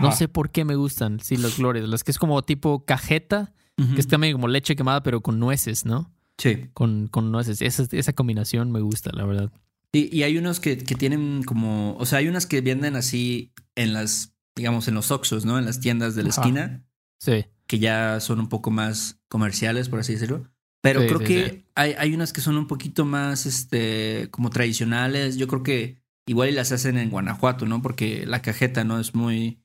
No 0.00 0.12
sé 0.12 0.28
por 0.28 0.50
qué 0.50 0.64
me 0.64 0.74
gustan, 0.76 1.20
sí, 1.20 1.36
las 1.36 1.58
glorias. 1.58 1.88
Las 1.88 2.04
que 2.04 2.10
es 2.10 2.18
como 2.18 2.42
tipo 2.42 2.84
cajeta, 2.84 3.52
que 3.76 4.00
es 4.00 4.08
también 4.08 4.32
como 4.32 4.48
leche 4.48 4.74
quemada, 4.76 5.02
pero 5.02 5.20
con 5.20 5.38
nueces, 5.38 5.84
¿no? 5.84 6.12
Sí. 6.36 6.66
Con, 6.74 7.08
con 7.08 7.30
nueces. 7.32 7.62
Esa, 7.62 7.84
esa 7.90 8.12
combinación 8.12 8.70
me 8.72 8.80
gusta, 8.80 9.10
la 9.12 9.24
verdad. 9.24 9.52
Y, 9.92 10.14
y 10.16 10.22
hay 10.22 10.36
unos 10.38 10.60
que, 10.60 10.76
que 10.78 10.94
tienen 10.94 11.42
como, 11.44 11.96
o 11.96 12.06
sea, 12.06 12.18
hay 12.18 12.28
unas 12.28 12.46
que 12.46 12.60
venden 12.60 12.94
así 12.96 13.52
en 13.74 13.92
las, 13.92 14.34
digamos, 14.54 14.86
en 14.88 14.94
los 14.94 15.10
Oxxos, 15.10 15.44
¿no? 15.44 15.58
En 15.58 15.64
las 15.64 15.80
tiendas 15.80 16.14
de 16.14 16.22
la 16.24 16.28
Ajá. 16.30 16.40
esquina, 16.42 16.84
Sí. 17.20 17.46
que 17.66 17.78
ya 17.78 18.20
son 18.20 18.38
un 18.40 18.48
poco 18.48 18.70
más 18.70 19.18
comerciales, 19.28 19.88
por 19.88 20.00
así 20.00 20.12
decirlo. 20.12 20.44
Pero 20.80 21.00
Sí, 21.00 21.06
creo 21.08 21.18
sí, 21.20 21.24
que 21.26 21.48
sí. 21.50 21.64
Hay, 21.74 21.94
hay 21.98 22.14
unas 22.14 22.32
que 22.32 22.40
son 22.40 22.56
un 22.56 22.66
poquito 22.66 23.04
más, 23.04 23.46
este, 23.46 24.28
como 24.30 24.50
tradicionales. 24.50 25.36
Yo 25.36 25.48
creo 25.48 25.62
que 25.62 26.02
igual 26.26 26.50
y 26.50 26.52
las 26.52 26.70
hacen 26.72 26.98
en 26.98 27.10
Guanajuato, 27.10 27.66
¿no? 27.66 27.80
Porque 27.82 28.26
la 28.26 28.42
cajeta, 28.42 28.84
¿no? 28.84 29.00
Es 29.00 29.14
muy, 29.14 29.58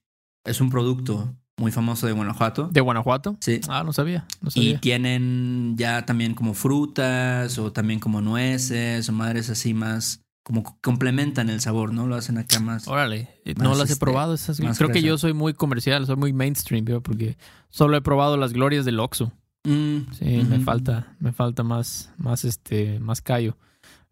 es 0.43 0.61
un 0.61 0.69
producto 0.69 1.33
muy 1.57 1.71
famoso 1.71 2.07
de 2.07 2.13
Guanajuato. 2.13 2.67
¿De 2.71 2.81
Guanajuato? 2.81 3.37
Sí. 3.39 3.61
Ah, 3.69 3.83
no 3.83 3.93
sabía. 3.93 4.25
No 4.41 4.49
Y 4.49 4.51
sabía. 4.51 4.79
tienen 4.81 5.75
ya 5.77 6.05
también 6.05 6.33
como 6.33 6.53
frutas 6.53 7.57
o 7.59 7.71
también 7.71 7.99
como 7.99 8.21
nueces 8.21 9.07
o 9.07 9.13
madres 9.13 9.49
así 9.49 9.73
más, 9.73 10.21
como 10.43 10.63
complementan 10.81 11.49
el 11.49 11.61
sabor, 11.61 11.93
¿no? 11.93 12.07
Lo 12.07 12.15
hacen 12.15 12.37
acá 12.37 12.59
más. 12.59 12.87
Órale, 12.87 13.29
eh, 13.45 13.53
no 13.57 13.75
las 13.75 13.89
he 13.89 13.93
este, 13.93 13.99
probado 14.05 14.33
esas. 14.33 14.59
Creo 14.77 14.89
que 14.89 15.01
yo 15.01 15.17
soy 15.17 15.33
muy 15.33 15.53
comercial, 15.53 16.05
soy 16.05 16.15
muy 16.15 16.33
mainstream, 16.33 16.85
yo, 16.85 17.01
porque 17.01 17.37
solo 17.69 17.95
he 17.95 18.01
probado 18.01 18.35
las 18.35 18.51
glorias 18.51 18.83
del 18.83 18.99
Oxxo. 18.99 19.31
Mm, 19.65 20.11
Sí, 20.11 20.25
me 20.49 20.59
falta, 20.59 21.15
me 21.19 21.31
falta 21.31 21.63
más, 21.63 22.11
más 22.17 22.43
este, 22.43 22.99
más 22.99 23.21
callo. 23.21 23.55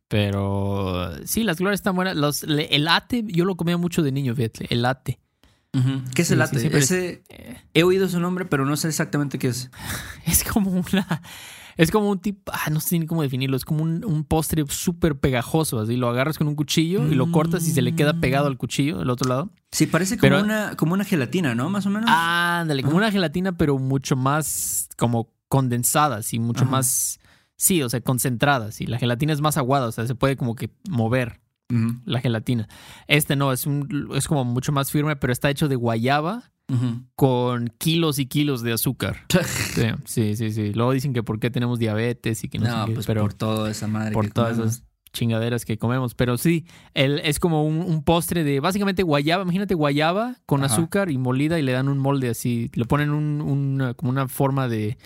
Pero 0.07 1.09
sí, 1.25 1.43
las 1.43 1.57
glorias 1.57 1.79
están 1.79 1.95
buenas. 1.95 2.15
Los, 2.15 2.43
el 2.43 2.87
ate, 2.87 3.23
yo 3.27 3.45
lo 3.45 3.55
comía 3.55 3.77
mucho 3.77 4.03
de 4.03 4.11
niño, 4.11 4.35
fíjate, 4.35 4.67
el 4.69 4.85
ate. 4.85 5.19
¿Qué 6.13 6.21
es 6.23 6.27
Sí, 6.27 6.33
el 6.33 6.39
latte? 6.39 6.77
Ese, 6.77 7.23
Eh, 7.29 7.57
he 7.73 7.83
oído 7.83 8.07
su 8.09 8.19
nombre, 8.19 8.45
pero 8.45 8.65
no 8.65 8.75
sé 8.75 8.87
exactamente 8.89 9.39
qué 9.39 9.47
es. 9.47 9.69
Es 10.25 10.43
como 10.43 10.69
una, 10.71 11.21
es 11.77 11.89
como 11.91 12.09
un 12.09 12.19
tipo, 12.19 12.51
ah, 12.53 12.69
no 12.69 12.79
sé 12.79 12.99
ni 12.99 13.05
cómo 13.05 13.21
definirlo, 13.21 13.55
es 13.57 13.65
como 13.65 13.83
un, 13.83 14.03
un 14.05 14.23
postre 14.23 14.63
súper 14.67 15.15
pegajoso, 15.17 15.79
así 15.79 15.95
lo 15.95 16.09
agarras 16.09 16.37
con 16.37 16.47
un 16.47 16.55
cuchillo 16.55 17.07
y 17.07 17.15
lo 17.15 17.31
cortas 17.31 17.67
y 17.67 17.71
se 17.71 17.81
le 17.81 17.95
queda 17.95 18.13
pegado 18.19 18.47
al 18.47 18.57
cuchillo 18.57 18.99
del 18.99 19.09
otro 19.09 19.27
lado. 19.29 19.49
Sí, 19.71 19.87
parece 19.87 20.17
como, 20.17 20.21
Pero- 20.21 20.43
una, 20.43 20.75
como 20.75 20.93
una 20.93 21.05
gelatina, 21.05 21.55
¿no? 21.55 21.69
Más 21.69 21.85
o 21.85 21.89
menos. 21.89 22.09
Ándale, 22.13 22.83
como 22.83 22.97
una 22.97 23.11
gelatina, 23.11 23.53
pero 23.53 23.77
mucho 23.77 24.15
más 24.15 24.89
como 24.97 25.33
condensada, 25.47 26.17
así, 26.17 26.39
mucho 26.39 26.65
más, 26.65 27.19
sí, 27.57 27.81
o 27.83 27.89
sea, 27.89 27.99
concentrada, 28.01 28.71
sí. 28.71 28.85
La 28.85 28.97
gelatina 28.99 29.33
es 29.33 29.41
más 29.41 29.57
aguada, 29.57 29.87
o 29.87 29.91
sea, 29.91 30.05
se 30.07 30.15
puede 30.15 30.35
como 30.37 30.55
que 30.55 30.69
mover. 30.89 31.40
La 32.05 32.19
gelatina. 32.21 32.67
Este 33.07 33.35
no, 33.35 33.51
es 33.51 33.65
un 33.65 34.09
es 34.15 34.27
como 34.27 34.43
mucho 34.45 34.71
más 34.71 34.91
firme, 34.91 35.15
pero 35.15 35.31
está 35.33 35.49
hecho 35.49 35.67
de 35.67 35.75
guayaba 35.75 36.51
con 37.15 37.67
kilos 37.77 38.17
y 38.19 38.25
kilos 38.27 38.61
de 38.61 38.73
azúcar. 38.73 39.17
Sí, 39.75 39.83
sí, 40.05 40.35
sí, 40.35 40.51
sí. 40.51 40.73
Luego 40.73 40.91
dicen 40.93 41.13
que 41.13 41.23
por 41.23 41.39
qué 41.39 41.49
tenemos 41.49 41.79
diabetes 41.79 42.43
y 42.43 42.49
que 42.49 42.59
no, 42.59 42.65
No, 42.67 42.81
sé 42.83 42.87
qué, 42.89 42.93
pues 42.95 43.05
pero 43.05 43.21
por 43.21 43.33
toda 43.33 43.69
esa 43.71 43.87
madre. 43.87 44.11
por 44.13 44.25
que 44.25 44.31
todas 44.31 44.51
comemos. 44.53 44.75
esas 44.75 44.85
chingaderas 45.13 45.65
que 45.65 45.77
comemos. 45.77 46.13
Pero 46.15 46.37
sí, 46.37 46.65
el, 46.93 47.19
es 47.19 47.39
como 47.39 47.65
un, 47.65 47.77
un 47.79 48.03
postre 48.03 48.43
de 48.43 48.59
básicamente 48.59 49.03
guayaba. 49.03 49.43
Imagínate 49.43 49.73
guayaba 49.75 50.35
con 50.45 50.63
Ajá. 50.63 50.73
azúcar 50.73 51.09
y 51.11 51.17
molida 51.17 51.59
y 51.59 51.61
le 51.61 51.71
dan 51.73 51.87
un 51.89 51.97
molde 51.99 52.29
así. 52.29 52.69
Le 52.73 52.85
ponen 52.85 53.11
un, 53.11 53.93
como 53.97 54.09
una 54.11 54.27
forma 54.27 54.67
de, 54.69 54.97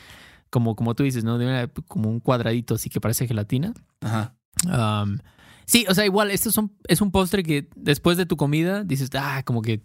como, 0.50 0.76
como 0.76 0.94
tú 0.96 1.04
dices, 1.04 1.24
¿no? 1.24 1.38
De 1.38 1.46
una- 1.48 1.68
como 1.88 2.10
un 2.10 2.20
cuadradito 2.20 2.76
así 2.76 2.90
que 2.90 3.02
parece 3.02 3.28
gelatina. 3.28 3.74
Ajá. 4.02 4.36
Um, 4.66 5.18
sí, 5.66 5.86
o 5.90 5.94
sea, 5.94 6.06
igual, 6.06 6.32
esto 6.32 6.52
son, 6.52 6.72
es 6.88 7.02
un 7.02 7.12
postre 7.12 7.44
que 7.44 7.68
después 7.76 8.18
de 8.18 8.26
tu 8.26 8.38
comida 8.38 8.84
dices, 8.84 9.10
ah, 9.16 9.44
como 9.46 9.62
que, 9.62 9.82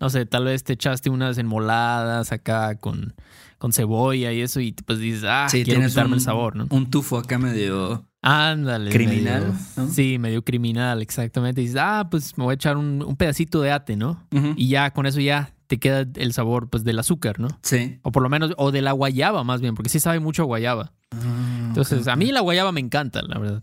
no 0.00 0.10
sé, 0.10 0.26
tal 0.26 0.44
vez 0.44 0.64
te 0.64 0.72
echaste 0.74 1.10
unas 1.10 1.38
enmoladas 1.38 2.32
acá 2.32 2.76
con, 2.76 3.14
con 3.58 3.72
cebolla 3.72 4.32
y 4.32 4.40
eso, 4.40 4.60
y 4.60 4.72
pues 4.72 4.98
dices, 4.98 5.24
ah, 5.26 5.46
Sí, 5.50 5.64
quiero 5.64 5.86
quitarme 5.86 6.12
un, 6.12 6.18
el 6.18 6.20
sabor, 6.20 6.56
¿no? 6.56 6.66
Un 6.70 6.88
tufo 6.90 7.18
acá 7.18 7.38
medio. 7.38 8.06
Ándale. 8.22 8.90
criminal, 8.90 9.40
medio- 9.44 9.54
¿no? 9.76 9.88
Sí, 9.88 10.18
medio 10.18 10.44
criminal, 10.44 11.00
exactamente. 11.02 11.60
Y 11.62 11.64
dices, 11.64 11.80
ah, 11.82 12.08
pues 12.10 12.36
me 12.36 12.44
voy 12.44 12.52
a 12.52 12.54
echar 12.54 12.76
un, 12.76 13.02
un 13.02 13.16
pedacito 13.16 13.60
de 13.62 13.72
ate, 13.72 13.96
¿no? 13.96 14.26
Y 14.56 14.68
ya 14.68 14.90
con 14.92 15.06
eso 15.06 15.20
ya 15.20 15.54
te 15.66 15.78
queda 15.78 16.04
el 16.16 16.32
sabor, 16.32 16.68
pues, 16.68 16.82
del 16.84 16.98
azúcar, 16.98 17.38
¿no? 17.38 17.48
Sí. 17.62 17.98
O 18.02 18.10
por 18.12 18.22
lo 18.22 18.28
menos, 18.28 18.52
o 18.58 18.72
de 18.72 18.82
la 18.82 18.92
guayaba 18.92 19.44
más 19.44 19.60
bien, 19.60 19.74
porque 19.74 19.88
sí 19.88 20.00
sabe 20.00 20.18
mucho 20.20 20.42
a 20.42 20.46
guayaba. 20.46 20.92
Ah, 21.12 21.64
Entonces, 21.68 22.08
a 22.08 22.16
mí 22.16 22.30
la 22.32 22.40
guayaba 22.40 22.72
me 22.72 22.80
encanta, 22.80 23.22
la 23.22 23.38
verdad. 23.38 23.62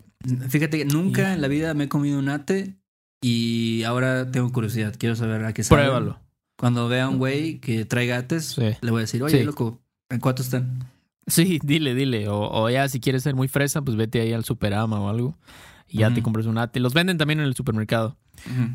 Fíjate 0.50 0.78
que 0.80 0.86
nunca 0.86 1.34
en 1.34 1.42
la 1.42 1.48
vida 1.48 1.74
me 1.74 1.86
he 1.86 1.90
comido 1.90 2.20
un 2.20 2.30
ate 2.30 2.76
y 3.22 3.84
ahora 3.84 4.30
tengo 4.32 4.52
curiosidad. 4.52 4.96
Quiero 4.98 5.16
saber 5.16 5.44
a 5.46 5.54
qué 5.54 5.64
sabe. 5.64 5.84
Pruébalo. 5.84 6.20
Cuando 6.58 6.88
vea 6.88 7.06
a 7.06 7.10
un 7.10 7.18
güey 7.18 7.60
que 7.60 7.86
traiga 7.86 8.18
ates, 8.18 8.46
Sí. 8.56 8.76
le 8.82 8.92
voy 8.92 9.00
a 9.00 9.02
decir, 9.02 9.22
oye, 9.24 9.40
Sí. 9.40 9.44
loco, 9.44 9.80
¿en 10.10 10.20
cuánto 10.20 10.42
están? 10.42 10.90
Sí, 11.28 11.60
dile, 11.64 11.94
dile. 11.94 12.30
O, 12.30 12.40
o 12.64 12.70
ya 12.70 12.88
si 12.90 13.00
quieres 13.00 13.24
ser 13.24 13.36
muy 13.36 13.48
fresa, 13.48 13.82
pues 13.82 13.98
vete 13.98 14.22
ahí 14.22 14.34
al 14.34 14.46
Superama 14.46 15.00
o 15.02 15.10
algo. 15.10 15.38
Y 15.90 16.00
ya 16.00 16.14
te 16.14 16.22
compras 16.22 16.46
un 16.48 16.58
ate. 16.58 16.80
Los 16.82 16.94
venden 16.94 17.18
también 17.18 17.40
en 17.40 17.46
el 17.46 17.56
supermercado. 17.56 18.18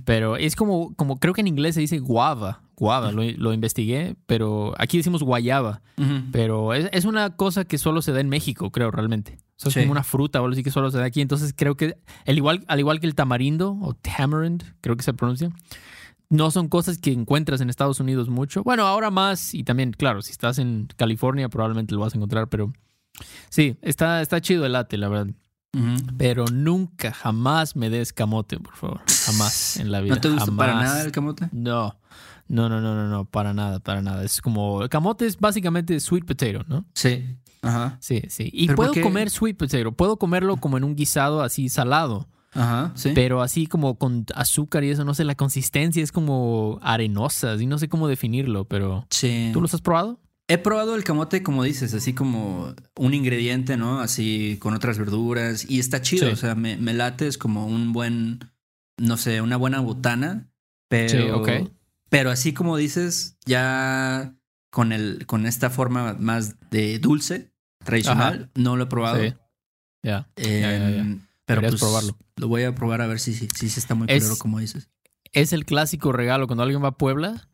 Pero 0.07 0.37
es 0.39 0.57
como, 0.57 0.95
como 0.97 1.19
creo 1.19 1.35
que 1.35 1.43
en 1.43 1.47
inglés 1.47 1.75
se 1.75 1.81
dice 1.83 1.99
guava. 1.99 2.63
Guava, 2.75 3.13
lo, 3.13 3.23
lo 3.23 3.53
investigué. 3.53 4.17
Pero 4.27 4.75
aquí 4.79 4.97
decimos 4.97 5.23
guayaba. 5.23 5.83
Pero 6.31 6.73
es, 6.73 6.89
es 6.93 7.05
una 7.05 7.37
cosa 7.37 7.65
que 7.65 7.77
solo 7.79 8.01
se 8.01 8.13
da 8.13 8.21
en 8.21 8.29
México, 8.31 8.71
creo, 8.71 8.91
realmente. 8.91 9.37
Sea, 9.63 9.71
es 9.71 9.75
Sí. 9.75 9.81
como 9.81 9.93
una 9.93 10.03
fruta 10.03 10.41
o 10.41 10.45
algo 10.45 10.53
así 10.55 10.63
que 10.63 10.71
solo 10.71 10.91
se 10.91 10.99
da 10.99 11.05
aquí. 11.05 11.21
Entonces 11.21 11.55
creo 11.57 11.77
que, 11.77 11.97
el 12.25 12.37
igual, 12.37 12.65
al 12.69 12.79
igual 12.81 13.01
que 13.01 13.07
el 13.07 13.15
tamarindo 13.15 13.79
o 13.81 13.95
tamarind, 13.95 14.63
creo 14.81 14.97
que 14.97 15.03
se 15.03 15.13
pronuncia, 15.15 15.51
no 16.31 16.51
son 16.51 16.69
cosas 16.69 16.99
que 16.99 17.13
encuentras 17.13 17.61
en 17.61 17.69
Estados 17.71 18.01
Unidos 18.01 18.29
mucho. 18.31 18.63
Bueno, 18.63 18.87
ahora 18.87 19.11
más, 19.11 19.55
y 19.55 19.65
también, 19.65 19.93
claro, 19.93 20.23
si 20.23 20.31
estás 20.33 20.59
en 20.59 20.89
California 20.97 21.49
probablemente 21.49 21.95
lo 21.95 22.01
vas 22.01 22.15
a 22.15 22.17
encontrar, 22.17 22.49
pero 22.49 22.73
sí, 23.51 23.77
está, 23.83 24.23
está 24.23 24.41
chido 24.41 24.65
el 24.67 24.73
latte, 24.73 24.97
la 24.97 25.09
verdad. 25.09 25.27
Ujú. 25.75 25.95
Pero 26.19 26.45
nunca, 26.53 27.13
jamás 27.13 27.77
me 27.77 27.89
des 27.91 28.13
camote, 28.13 28.59
por 28.59 28.77
favor. 28.77 29.01
Jamás 29.27 29.79
en 29.79 29.91
la 29.91 30.01
vida. 30.01 30.15
¿No 30.17 30.21
te 30.21 30.29
gusta 30.31 30.53
para 30.53 30.73
jamás. 30.73 30.89
nada 30.91 31.03
el 31.05 31.13
camote? 31.13 31.49
No, 31.53 31.99
no, 32.49 32.69
no, 32.69 32.81
no, 32.83 32.95
no, 32.95 33.09
no, 33.09 33.25
para 33.25 33.55
nada, 33.55 33.81
para 33.81 34.03
nada. 34.03 34.23
Es 34.25 34.43
como, 34.43 34.83
el 34.83 34.89
camote 34.91 35.25
es 35.27 35.39
básicamente 35.39 35.99
sweet 36.01 36.25
potato, 36.27 36.65
¿no? 36.69 36.85
Sí. 36.95 37.25
Ajá. 37.63 37.97
Sí, 38.01 38.23
sí. 38.29 38.51
Y 38.53 38.67
¿Pero 38.67 38.77
por 38.77 38.91
puedo 38.91 39.03
comer 39.03 39.31
sweet 39.31 39.57
potato, 39.57 39.93
puedo 39.93 40.17
comerlo 40.17 40.57
como 40.57 40.77
en 40.77 40.85
un 40.85 40.97
guisado 40.97 41.43
así 41.43 41.69
salado, 41.69 42.29
Ajá. 42.53 42.93
Sí. 42.95 43.13
pero 43.15 43.41
así 43.41 43.67
como 43.67 43.97
con 43.99 44.27
azúcar 44.35 44.85
y 44.85 44.91
eso, 44.91 45.05
no 45.05 45.15
sé, 45.15 45.25
la 45.25 45.35
consistencia 45.37 46.03
es 46.03 46.13
como 46.13 46.79
arenosa, 46.83 47.53
así 47.53 47.67
no 47.67 47.79
sé 47.79 47.89
cómo 47.89 48.09
definirlo, 48.09 48.65
pero 48.67 49.07
sí. 49.11 49.51
¿tú 49.53 49.61
los 49.61 49.73
has 49.75 49.81
probado? 49.81 50.19
He 50.49 50.59
probado 50.59 50.97
el 50.97 51.05
camote, 51.05 51.43
como 51.43 51.63
dices, 51.63 51.95
así 51.95 52.13
como 52.13 52.75
un 52.97 53.15
ingrediente, 53.15 53.77
¿no? 53.77 54.01
Así 54.01 54.59
con 54.61 54.75
otras 54.75 54.99
verduras. 54.99 55.65
Y 55.71 55.79
está 55.79 56.03
chido. 56.03 56.27
Sí. 56.27 56.33
O 56.33 56.37
sea, 56.37 56.55
me, 56.57 56.77
me 56.77 56.93
late, 56.93 57.27
es 57.29 57.39
como 57.39 57.65
un 57.67 57.93
buen, 57.93 58.41
no 58.99 59.17
sé, 59.17 59.41
una 59.41 59.57
buena 59.57 59.81
botana. 59.81 60.51
Pero, 60.89 61.09
Sí, 61.09 61.31
ok. 61.31 61.71
pero 62.11 62.31
así 62.31 62.53
como 62.53 62.77
dices, 62.77 63.39
ya 63.47 64.35
con 64.71 64.93
el, 64.93 65.25
con 65.27 65.47
esta 65.47 65.71
forma 65.71 66.17
más 66.19 66.57
de 66.71 66.99
dulce, 66.99 67.52
tradicional, 67.85 68.51
no 68.55 68.77
lo 68.77 68.85
he 68.85 68.87
probado. 68.87 69.23
Sí. 69.23 69.35
Ya. 70.03 70.29
Eh. 70.37 71.19
Pero 71.45 71.61
pues, 71.61 71.81
probarlo. 71.81 72.17
lo 72.37 72.49
voy 72.49 72.63
a 72.65 72.75
probar 72.75 73.01
a 73.03 73.07
ver 73.07 73.19
si, 73.21 73.35
si, 73.35 73.49
si 73.49 73.67
está 73.67 73.95
muy 73.95 74.07
Es- 74.11 74.23
claro 74.25 74.39
como 74.39 74.59
dices. 74.59 74.89
Es 75.33 75.53
el 75.53 75.65
clásico 75.65 76.13
regalo 76.13 76.47
cuando 76.47 76.63
alguien 76.63 76.83
va 76.83 76.89
a 76.89 76.97
Puebla. 76.99 77.49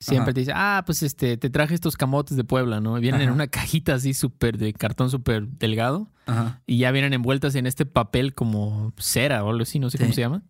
Siempre 0.00 0.30
Ajá. 0.30 0.34
te 0.34 0.40
dice, 0.40 0.52
ah, 0.54 0.82
pues 0.84 1.02
este, 1.02 1.36
te 1.36 1.50
traje 1.50 1.74
estos 1.74 1.96
camotes 1.96 2.36
de 2.36 2.44
Puebla, 2.44 2.80
¿no? 2.80 2.94
Vienen 3.00 3.22
en 3.22 3.30
una 3.30 3.46
cajita 3.46 3.94
así 3.94 4.12
súper 4.12 4.58
de 4.58 4.72
cartón 4.72 5.08
súper 5.10 5.46
delgado. 5.48 6.10
Ajá. 6.26 6.62
y 6.66 6.78
ya 6.78 6.90
vienen 6.90 7.12
envueltas 7.12 7.54
en 7.54 7.66
este 7.66 7.84
papel 7.84 8.34
como 8.34 8.94
cera 8.98 9.44
o 9.44 9.50
algo 9.50 9.62
así, 9.62 9.78
no 9.78 9.90
sé 9.90 9.98
cómo 9.98 10.12
se 10.14 10.22
llama. 10.22 10.42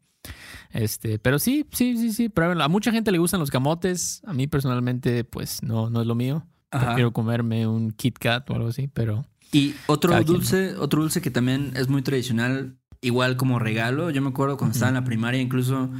Este, 0.71 1.19
pero 1.19 1.38
sí, 1.38 1.67
sí, 1.73 1.97
sí, 1.99 2.12
sí, 2.12 2.29
pruébenlo. 2.29 2.62
A 2.64 2.69
mucha 2.69 2.91
gente 2.93 3.11
le 3.12 3.19
gustan 3.19 3.41
los 3.41 3.50
camotes, 3.50 4.23
a 4.25 4.33
mí 4.33 4.47
personalmente 4.47 5.25
pues 5.25 5.62
no, 5.62 5.91
no 5.91 6.00
es 6.00 6.07
lo 6.07 6.14
mío, 6.14 6.47
Ajá. 6.75 6.87
Prefiero 6.87 7.12
comerme 7.12 7.66
un 7.66 7.90
Kit 7.93 8.19
Kat 8.19 8.49
o 8.50 8.54
algo 8.54 8.69
así, 8.69 8.88
pero... 8.88 9.25
Y 9.52 9.75
otro 9.87 10.11
quien, 10.12 10.25
dulce, 10.25 10.75
otro 10.76 11.02
dulce 11.02 11.23
que 11.23 11.31
también 11.31 11.73
es 11.76 11.88
muy 11.88 12.02
tradicional, 12.02 12.76
igual 13.00 13.37
como 13.37 13.59
regalo. 13.61 14.11
Yo 14.11 14.21
me 14.21 14.31
acuerdo 14.31 14.57
cuando 14.57 14.73
estaba 14.73 14.88
en 14.88 14.95
la 14.97 15.04
primaria, 15.04 15.40
incluso 15.40 15.90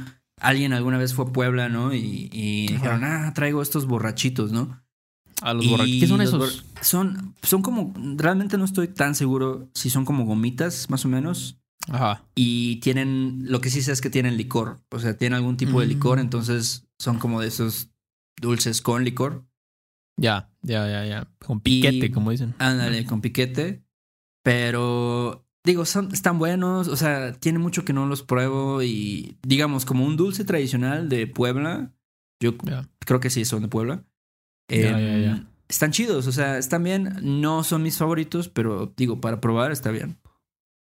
alguien 0.41 0.73
alguna 0.73 0.97
vez 0.97 1.13
fue 1.13 1.25
a 1.25 1.29
Puebla, 1.29 1.69
¿no? 1.69 1.93
Y, 1.93 2.29
y 2.33 2.67
dijeron, 2.67 3.03
ah, 3.05 3.31
traigo 3.33 3.61
estos 3.61 3.85
borrachitos, 3.85 4.51
¿no? 4.51 4.81
A 5.41 5.53
los 5.53 5.65
borrachitos. 5.69 6.01
¿Qué 6.01 6.07
son 6.07 6.21
esos? 6.21 6.65
Son, 6.81 7.33
son 7.43 7.61
como, 7.61 7.93
realmente 8.17 8.57
no 8.57 8.65
estoy 8.65 8.89
tan 8.89 9.15
seguro 9.15 9.69
si 9.73 9.89
son 9.89 10.03
como 10.03 10.25
gomitas, 10.25 10.89
más 10.89 11.05
o 11.05 11.07
menos. 11.07 11.57
Ajá. 11.87 12.23
Y 12.35 12.77
tienen, 12.81 13.43
lo 13.49 13.61
que 13.61 13.69
sí 13.69 13.81
sé 13.81 13.91
es 13.93 14.01
que 14.01 14.09
tienen 14.09 14.35
licor. 14.37 14.79
O 14.89 14.99
sea, 14.99 15.17
tienen 15.17 15.37
algún 15.37 15.55
tipo 15.55 15.79
de 15.79 15.87
licor, 15.87 16.17
Mm. 16.17 16.21
entonces 16.21 16.87
son 16.99 17.19
como 17.19 17.39
de 17.39 17.47
esos 17.47 17.89
dulces 18.41 18.81
con 18.81 19.05
licor. 19.05 19.45
Ya, 20.17 20.49
ya, 20.61 20.87
ya, 20.87 21.05
ya. 21.05 21.27
Con 21.45 21.59
piquete, 21.59 22.05
Y- 22.07 22.11
como 22.11 22.31
dicen. 22.31 22.55
Ándale, 22.59 23.05
con 23.05 23.21
piquete. 23.21 23.83
Pero 24.43 25.45
digo, 25.63 25.85
son, 25.85 26.11
están 26.13 26.37
buenos. 26.39 26.87
O 26.87 26.95
sea, 26.95 27.33
tiene 27.33 27.59
mucho 27.59 27.83
que 27.83 27.93
no 27.93 28.05
los 28.05 28.23
pruebo. 28.23 28.81
Y 28.83 29.37
digamos, 29.45 29.85
como 29.85 30.05
un 30.05 30.15
dulce 30.17 30.45
tradicional 30.45 31.09
de 31.09 31.27
Puebla. 31.27 31.91
Yo 32.39 32.55
creo 32.99 33.19
que 33.19 33.29
sí 33.29 33.45
son 33.45 33.63
de 33.63 33.67
Puebla. 33.67 34.03
Em. 34.69 35.45
Están 35.67 35.91
chidos, 35.91 36.27
o 36.27 36.31
sea, 36.31 36.57
están 36.59 36.83
bien. 36.83 37.15
No 37.21 37.63
son 37.63 37.81
mis 37.81 37.97
favoritos, 37.97 38.49
pero 38.49 38.93
digo, 38.95 39.19
para 39.19 39.41
probar 39.41 39.71
está 39.71 39.89
bien. 39.89 40.17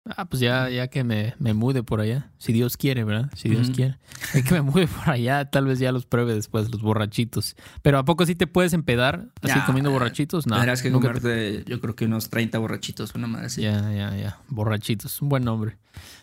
Ah, 0.06 0.26
pues 0.26 0.40
ya, 0.40 0.70
ya 0.70 0.88
que 0.88 1.04
me, 1.04 1.36
me 1.38 1.54
mude 1.54 1.84
por 1.84 2.02
allá. 2.02 2.32
Si 2.40 2.52
Dios 2.52 2.78
quiere, 2.78 3.04
¿verdad? 3.04 3.30
Si 3.36 3.48
Dios 3.48 3.70
quiere. 3.70 4.00
Hay 4.34 4.42
que 4.44 4.56
me 4.56 4.62
mude 4.62 4.88
por 4.88 5.10
allá, 5.10 5.46
tal 5.52 5.66
vez 5.66 5.78
ya 5.78 5.92
los 5.92 6.06
pruebe 6.08 6.34
después, 6.34 6.72
los 6.72 6.82
borrachitos. 6.82 7.56
Pero 7.84 8.00
¿a 8.00 8.06
poco 8.06 8.26
sí 8.26 8.34
te 8.34 8.48
puedes 8.48 8.74
empedar 8.74 9.28
así 9.44 9.60
comiendo 9.68 9.92
borrachitos? 9.92 10.48
No. 10.48 10.56
Tendrás 10.56 10.82
que 10.82 10.90
nunca 10.90 11.14
te- 11.14 11.20
comerte, 11.22 11.64
yo 11.68 11.80
creo 11.80 11.96
que 11.96 12.06
unos 12.06 12.30
30 12.30 12.58
borrachitos, 12.58 13.14
una 13.14 13.28
madre 13.28 13.48
así. 13.48 13.62
Ya, 13.62 13.92
ya, 13.94 14.16
ya. 14.16 14.40
Borrachitos, 14.48 15.22
un 15.22 15.30
buen 15.30 15.44
nombre. 15.44 15.78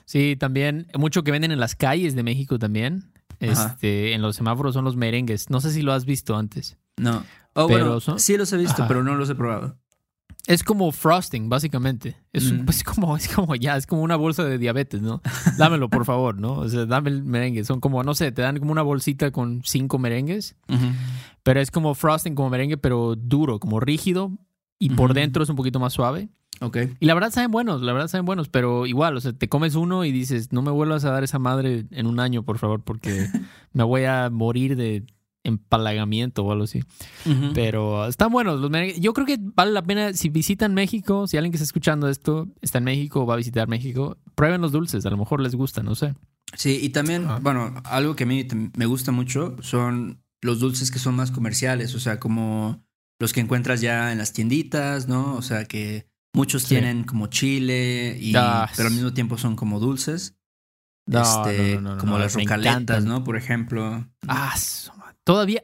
Sí, 0.04 0.36
también, 0.36 0.88
mucho 0.98 1.22
que 1.22 1.30
venden 1.30 1.52
en 1.52 1.60
las 1.60 1.76
calles 1.76 2.16
de 2.16 2.22
México 2.24 2.58
también. 2.58 3.12
Ajá. 3.40 3.68
Este, 3.72 4.14
en 4.14 4.22
los 4.22 4.34
semáforos 4.34 4.74
son 4.74 4.84
los 4.84 4.96
merengues. 4.96 5.48
No 5.50 5.60
sé 5.60 5.70
si 5.70 5.82
lo 5.82 5.92
has 5.92 6.06
visto 6.06 6.36
antes. 6.36 6.76
No. 6.96 7.24
Oh, 7.54 7.68
Pero 7.68 7.84
bueno, 7.84 8.00
son- 8.00 8.18
sí 8.18 8.36
los 8.36 8.52
he 8.52 8.56
visto, 8.56 8.82
Ajá. 8.82 8.88
pero 8.88 9.04
no 9.04 9.14
los 9.14 9.30
he 9.30 9.34
probado. 9.34 9.76
Es 10.46 10.62
como 10.62 10.92
frosting, 10.92 11.48
básicamente. 11.48 12.16
Es, 12.32 12.52
Mm. 12.52 12.64
pues, 12.66 12.84
como, 12.84 13.16
es 13.16 13.28
como 13.28 13.54
ya, 13.56 13.76
es 13.76 13.86
como 13.86 14.02
una 14.02 14.16
bolsa 14.16 14.44
de 14.44 14.58
diabetes, 14.58 15.02
¿no? 15.02 15.20
Dámelo, 15.58 15.88
por 15.90 16.04
favor, 16.04 16.38
¿no? 16.38 16.52
O 16.54 16.68
sea, 16.68 16.86
dame 16.86 17.10
el 17.10 17.24
merengue. 17.24 17.64
Son 17.64 17.80
como, 17.80 18.02
no 18.04 18.14
sé, 18.14 18.30
te 18.32 18.42
dan 18.42 18.58
como 18.58 18.72
una 18.72 18.82
bolsita 18.82 19.30
con 19.32 19.62
cinco 19.64 19.98
merengues, 19.98 20.54
pero 21.42 21.60
es 21.60 21.70
como 21.70 21.94
frosting, 21.94 22.34
como 22.34 22.50
merengue, 22.50 22.76
pero 22.76 23.16
duro, 23.16 23.58
como 23.58 23.80
rígido. 23.80 24.30
Y 24.78 24.90
por 24.90 25.10
Ujú. 25.10 25.14
dentro 25.14 25.42
es 25.42 25.48
un 25.48 25.56
poquito 25.56 25.80
más 25.80 25.94
suave. 25.94 26.28
Ok. 26.60 26.76
Y 27.00 27.06
la 27.06 27.14
verdad 27.14 27.30
saben 27.30 27.50
buenos, 27.50 27.82
la 27.82 27.92
verdad 27.92 28.08
saben 28.08 28.24
buenos, 28.26 28.48
pero 28.48 28.86
igual, 28.86 29.16
o 29.16 29.20
sea, 29.20 29.32
te 29.32 29.48
comes 29.48 29.74
uno 29.74 30.04
y 30.04 30.12
dices, 30.12 30.52
no 30.52 30.62
me 30.62 30.70
vuelvas 30.70 31.04
a 31.04 31.10
dar 31.10 31.22
esa 31.24 31.38
madre 31.38 31.86
en 31.90 32.06
un 32.06 32.18
año, 32.20 32.42
por 32.44 32.58
favor, 32.58 32.82
porque 32.82 33.26
me 33.72 33.84
voy 33.84 34.04
a 34.04 34.30
morir 34.30 34.76
de 34.76 35.04
empalagamiento 35.46 36.44
o 36.44 36.52
algo 36.52 36.64
así. 36.64 36.82
Pero 37.54 38.06
están 38.06 38.30
buenos 38.30 38.60
los. 38.60 38.70
Yo 39.00 39.12
creo 39.14 39.26
que 39.26 39.38
vale 39.40 39.72
la 39.72 39.82
pena 39.82 40.12
si 40.12 40.28
visitan 40.28 40.74
México, 40.74 41.26
si 41.26 41.36
alguien 41.36 41.52
que 41.52 41.56
está 41.56 41.64
escuchando 41.64 42.08
esto 42.08 42.48
está 42.60 42.78
en 42.78 42.84
México 42.84 43.22
o 43.22 43.26
va 43.26 43.34
a 43.34 43.38
visitar 43.38 43.68
México, 43.68 44.18
prueben 44.34 44.60
los 44.60 44.72
dulces, 44.72 45.04
a 45.06 45.10
lo 45.10 45.16
mejor 45.16 45.40
les 45.40 45.54
gusta, 45.54 45.82
no 45.82 45.94
sé. 45.94 46.14
Sí, 46.54 46.78
y 46.82 46.90
también, 46.90 47.24
Ajá. 47.24 47.38
bueno, 47.40 47.74
algo 47.84 48.14
que 48.16 48.24
a 48.24 48.26
mí 48.26 48.46
me 48.76 48.86
gusta 48.86 49.12
mucho 49.12 49.56
son 49.62 50.22
los 50.42 50.60
dulces 50.60 50.90
que 50.90 50.98
son 50.98 51.16
más 51.16 51.30
comerciales, 51.30 51.94
o 51.94 52.00
sea, 52.00 52.20
como 52.20 52.84
los 53.18 53.32
que 53.32 53.40
encuentras 53.40 53.80
ya 53.80 54.12
en 54.12 54.18
las 54.18 54.32
tienditas, 54.32 55.08
¿no? 55.08 55.34
O 55.34 55.42
sea, 55.42 55.64
que 55.64 56.06
muchos 56.34 56.62
Sí. 56.62 56.68
tienen 56.68 57.04
como 57.04 57.26
chile, 57.28 58.16
y, 58.20 58.34
Ah, 58.36 58.70
pero 58.76 58.88
al 58.88 58.94
mismo 58.94 59.12
tiempo 59.12 59.38
son 59.38 59.56
como 59.56 59.80
dulces. 59.80 60.35
No, 61.06 61.22
este, 61.22 61.76
no, 61.80 61.94
no, 61.94 61.98
como 61.98 62.18
las 62.18 62.34
rocaletas. 62.34 63.04
¿no? 63.04 63.22
Por 63.24 63.36
ejemplo. 63.36 64.06
Ah, 64.28 64.54
todavía, 65.24 65.62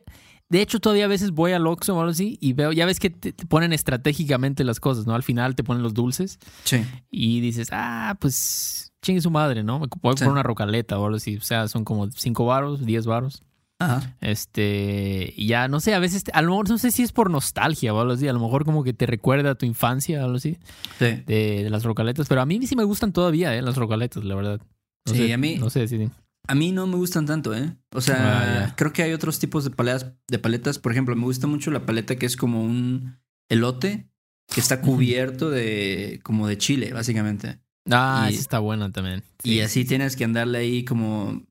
de 0.49 0.61
hecho, 0.63 0.79
todavía 0.81 1.07
a 1.07 1.09
veces 1.09 1.31
voy 1.33 1.53
al 1.53 1.67
Oxxo 1.67 1.97
o 1.97 2.01
algo 2.01 2.13
así 2.13 2.39
y 2.41 2.53
veo, 2.53 2.73
ya 2.73 2.87
ves 2.87 3.01
que 3.01 3.11
te, 3.11 3.33
te 3.33 3.47
ponen 3.47 3.73
estratégicamente 3.73 4.65
las 4.65 4.79
cosas, 4.81 5.07
¿no? 5.07 5.15
Al 5.15 5.23
final 5.23 5.55
te 5.57 5.65
ponen 5.65 5.83
los 5.83 5.95
dulces 5.95 6.39
Sí. 6.65 6.85
y 7.11 7.41
dices, 7.41 7.69
ah, 7.73 8.17
pues 8.21 8.93
chingue 9.03 9.21
su 9.21 9.31
madre, 9.31 9.65
¿no? 9.65 9.81
Me 9.81 9.87
voy 10.01 10.15
Sí. 10.17 10.25
por 10.25 10.33
una 10.33 10.43
rocaleta 10.45 10.99
o 10.99 11.05
algo 11.07 11.17
así. 11.17 11.37
O 11.37 11.41
sea, 11.41 11.67
son 11.69 11.85
como 11.85 12.09
5 12.11 12.45
varos, 12.47 12.85
10 12.87 13.07
varos. 13.07 13.43
Ajá. 13.81 14.15
Este, 14.21 15.35
ya 15.39 15.67
no 15.67 15.81
sé, 15.81 15.95
a 15.95 15.99
veces, 15.99 16.23
a 16.33 16.43
lo 16.43 16.51
mejor 16.51 16.69
no 16.69 16.79
sé 16.79 16.93
si 16.93 17.03
es 17.03 17.11
por 17.11 17.31
nostalgia 17.31 17.93
o 17.93 18.01
algo 18.01 18.13
así, 18.13 18.29
a 18.29 18.33
lo 18.33 18.39
mejor 18.39 18.65
como 18.65 18.85
que 18.85 18.93
te 18.93 19.07
recuerda 19.07 19.51
a 19.51 19.55
tu 19.57 19.67
infancia 19.67 20.21
o 20.21 20.25
algo 20.27 20.37
así, 20.37 20.57
Sí. 21.01 21.07
de, 21.27 21.65
de 21.65 21.71
las 21.71 21.83
rocaletas, 21.83 22.29
pero 22.29 22.43
a 22.43 22.47
mí 22.47 22.65
sí 22.67 22.77
me 22.77 22.85
gustan 22.85 23.13
todavía, 23.13 23.57
¿eh? 23.57 23.63
Las 23.63 23.77
rocaletas, 23.77 24.23
la 24.23 24.37
verdad. 24.37 24.61
No 25.07 25.13
Sí, 25.13 25.19
sé, 25.27 25.33
a 25.33 25.39
mí- 25.39 25.57
No 25.59 25.71
sé, 25.71 25.89
sí, 25.89 25.99
sí. 25.99 26.11
A 26.49 26.55
mí 26.55 26.73
no 26.73 26.87
me 26.87 26.97
gustan 26.97 27.25
tanto, 27.27 27.55
¿eh? 27.55 27.77
O 27.95 28.01
sea, 28.01 28.67
Ah, 28.67 28.75
creo 28.77 28.93
que 28.93 29.03
hay 29.03 29.13
otros 29.13 29.39
tipos 29.39 29.63
de 29.65 29.71
paletas, 29.71 30.13
de 30.29 30.39
paletas. 30.39 30.79
Por 30.79 30.91
ejemplo, 30.93 31.15
me 31.15 31.23
gusta 31.25 31.47
mucho 31.47 31.71
la 31.71 31.87
paleta 31.87 32.17
que 32.17 32.27
es 32.27 32.37
como 32.37 32.63
un 32.65 33.17
elote 33.49 34.09
que 34.53 34.61
está 34.61 34.81
cubierto 34.81 35.51
de 35.51 36.21
como 36.25 36.49
de 36.49 36.59
chile, 36.59 36.93
básicamente. 36.93 37.61
Ah, 37.91 38.27
Y- 38.29 38.33
esa 38.35 38.41
está 38.43 38.59
buena 38.59 38.91
también. 38.91 39.23
Y 39.45 39.55
Sí. 39.55 39.61
así 39.61 39.85
tienes 39.85 40.17
que 40.17 40.25
andarle 40.25 40.59
ahí 40.59 40.85
como 40.85 41.43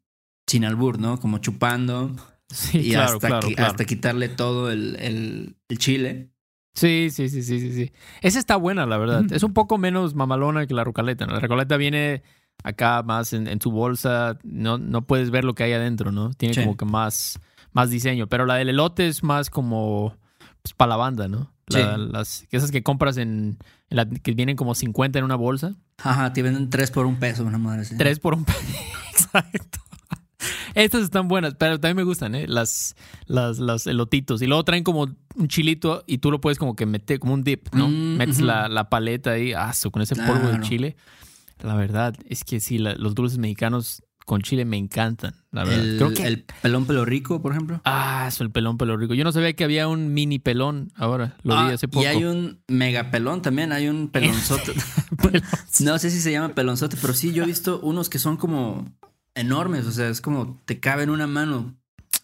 sin 0.47 0.65
albur, 0.65 0.99
¿no? 0.99 1.19
Como 1.19 1.37
chupando 1.37 2.13
Sí, 2.49 2.79
y 2.79 2.89
claro, 2.91 3.13
hasta, 3.13 3.27
claro, 3.27 3.47
claro. 3.47 3.71
hasta 3.71 3.85
quitarle 3.85 4.27
todo 4.27 4.69
el, 4.71 4.97
el- 4.99 5.55
el 5.69 5.77
chile. 5.77 6.31
Sí, 6.75 7.09
sí, 7.11 7.29
sí, 7.29 7.43
sí, 7.43 7.59
sí, 7.61 7.73
sí. 7.73 7.91
Esa 8.21 8.39
está 8.39 8.55
buena, 8.57 8.85
la 8.85 8.97
verdad. 8.97 9.25
Es 9.31 9.43
un 9.43 9.53
poco 9.53 9.77
menos 9.77 10.15
mamalona 10.15 10.67
que 10.67 10.73
la 10.73 10.83
rocaleta. 10.83 11.25
¿no? 11.25 11.33
La 11.33 11.39
rocaleta 11.39 11.75
viene 11.77 12.23
acá 12.63 13.04
más 13.04 13.34
en, 13.34 13.47
en 13.47 13.60
su 13.62 13.71
bolsa. 13.71 14.38
No, 14.43 14.78
no 14.78 15.02
puedes 15.04 15.32
ver 15.32 15.43
lo 15.43 15.54
que 15.56 15.63
hay 15.63 15.74
adentro, 15.74 16.12
¿no? 16.12 16.32
Tiene 16.34 16.54
Sí. 16.56 16.62
como 16.62 16.78
que 16.78 16.86
más, 16.86 17.39
más 17.74 17.89
diseño. 17.89 18.28
Pero 18.28 18.45
la 18.45 18.56
del 18.56 18.69
elote 18.69 19.08
es 19.08 19.24
más 19.24 19.50
como 19.50 20.15
pues, 20.62 20.74
para 20.74 20.89
la 20.89 20.95
banda, 20.97 21.28
¿no? 21.28 21.52
La- 21.67 21.95
Sí. 21.95 22.02
las, 22.12 22.47
esas 22.52 22.69
que 22.71 22.84
compras 22.84 23.17
en, 23.17 23.58
en 23.89 23.97
la- 23.97 24.06
que 24.06 24.34
vienen 24.34 24.56
como 24.56 24.76
50 24.76 25.19
en 25.19 25.26
una 25.26 25.36
bolsa. 25.36 25.76
Ajá, 26.04 26.34
te 26.34 26.41
venden 26.41 26.69
tres 26.69 26.91
por 26.91 27.06
un 27.06 27.17
peso, 27.17 27.43
una 27.45 27.58
madre 27.58 27.82
así. 27.82 27.95
Tres 27.97 28.19
por 28.19 28.34
un 28.34 28.43
pe- 28.45 28.54
Exacto. 29.12 29.80
Estas 30.74 31.04
están 31.04 31.28
buenas, 31.28 31.56
pero 31.56 31.80
también 31.80 31.97
me 31.97 32.04
gustan, 32.04 32.34
¿eh? 32.34 32.45
Las, 32.47 32.95
las, 33.28 33.60
las 33.60 33.86
elotitos. 33.88 34.41
Y 34.41 34.47
luego 34.47 34.63
traen 34.63 34.84
como 34.84 35.02
un 35.36 35.47
chilito 35.47 36.04
y 36.08 36.17
tú 36.19 36.32
lo 36.32 36.39
puedes 36.41 36.58
como 36.58 36.76
que 36.76 36.86
meter, 36.86 37.19
como 37.19 37.34
un 37.34 37.43
dip, 37.43 37.67
¿no? 37.76 37.89
Mm, 37.89 38.17
Metes 38.17 38.39
la, 38.41 38.67
la 38.69 38.89
paleta 38.89 39.32
ahí, 39.32 39.54
ah, 39.54 39.71
con 39.91 40.02
ese 40.02 40.15
polvo 40.15 40.47
de 40.47 40.62
chile. 40.62 40.95
La 41.63 41.76
verdad 41.76 42.15
es 42.28 42.43
que 42.43 42.60
sí, 42.60 42.78
la- 42.78 42.95
los 42.95 43.15
dulces 43.15 43.38
mexicanos 43.38 44.04
con 44.26 44.41
chile 44.41 44.65
me 44.65 44.78
encantan, 44.78 45.34
la 45.52 45.63
verdad. 45.65 45.84
El, 45.84 45.97
Creo 45.97 46.13
que... 46.13 46.24
el 46.28 46.43
pelón 46.62 46.86
pelo 46.86 47.04
rico, 47.06 47.41
por 47.41 47.52
ejemplo. 47.54 47.82
Ah, 47.86 48.26
eso, 48.28 48.43
el 48.43 48.52
pelón 48.52 48.78
pelo 48.78 48.95
rico. 48.95 49.13
Yo 49.13 49.24
no 49.24 49.32
sabía 49.32 49.54
que 49.54 49.63
había 49.63 49.88
un 49.88 50.13
mini 50.13 50.39
pelón 50.39 50.91
ahora. 50.95 51.36
Lo 51.43 51.56
Ah, 51.58 51.65
vi 51.67 51.74
hace 51.74 51.88
poco. 51.88 52.04
Y 52.04 52.06
hay 52.06 52.24
un 52.24 52.62
mega 52.67 53.10
pelón 53.12 53.41
también, 53.41 53.71
hay 53.71 53.88
un 53.88 54.10
pelonzote. 54.10 54.74
no 55.82 55.97
sé 56.00 56.10
si 56.12 56.21
se 56.21 56.32
llama 56.32 56.54
pelonzote, 56.56 56.97
pero 57.02 57.13
sí, 57.13 57.34
yo 57.34 57.43
he 57.43 57.47
visto 57.47 57.80
unos 57.82 58.10
que 58.10 58.19
son 58.19 58.38
como 58.38 58.89
enormes, 59.36 59.86
o 59.88 59.91
sea, 59.91 60.08
es 60.10 60.21
como 60.21 60.62
te 60.65 60.80
cabe 60.80 61.04
en 61.04 61.10
una 61.10 61.28
mano. 61.28 61.76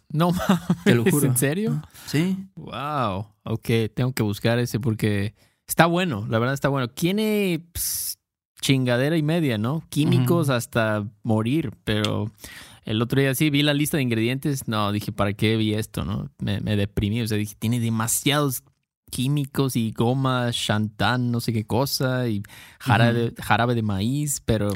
No 0.10 0.32
mames, 0.32 0.60
Te 0.86 0.96
lo 0.96 1.04
juro. 1.04 1.26
¿en 1.26 1.36
serio? 1.38 1.82
Sí. 2.06 2.38
Wow, 2.56 3.28
ok, 3.44 3.70
tengo 3.94 4.14
que 4.14 4.24
buscar 4.24 4.60
ese 4.60 4.80
porque 4.80 5.36
está 5.68 5.86
bueno, 5.88 6.26
la 6.30 6.40
verdad 6.40 6.54
está 6.54 6.70
bueno. 6.70 6.88
Tiene 6.88 7.66
pues, 7.74 8.07
chingadera 8.62 9.18
y 9.18 9.24
media, 9.24 9.58
¿no? 9.58 9.84
Químicos 9.90 10.50
hasta 10.50 11.06
morir, 11.24 11.72
pero 11.84 12.32
el 12.86 13.02
otro 13.02 13.20
día 13.22 13.36
sí 13.36 13.50
vi 13.50 13.62
la 13.64 13.74
lista 13.74 13.98
de 13.98 14.04
ingredientes, 14.04 14.68
no, 14.68 14.92
dije, 14.92 15.12
¿para 15.12 15.34
qué 15.34 15.58
vi 15.58 15.74
esto, 15.74 16.06
no? 16.06 16.30
Me, 16.40 16.60
me 16.62 16.76
deprimí, 16.76 17.22
o 17.22 17.28
sea, 17.28 17.38
dije, 17.38 17.56
tiene 17.60 17.80
demasiados 17.80 18.64
químicos 19.10 19.76
y 19.76 19.92
goma, 19.92 20.50
chantán, 20.52 21.32
no 21.32 21.40
sé 21.40 21.54
qué 21.54 21.66
cosa, 21.66 22.28
y 22.28 22.44
jarabe, 22.80 23.34
jarabe 23.42 23.76
de 23.76 23.82
maíz, 23.84 24.42
pero, 24.46 24.70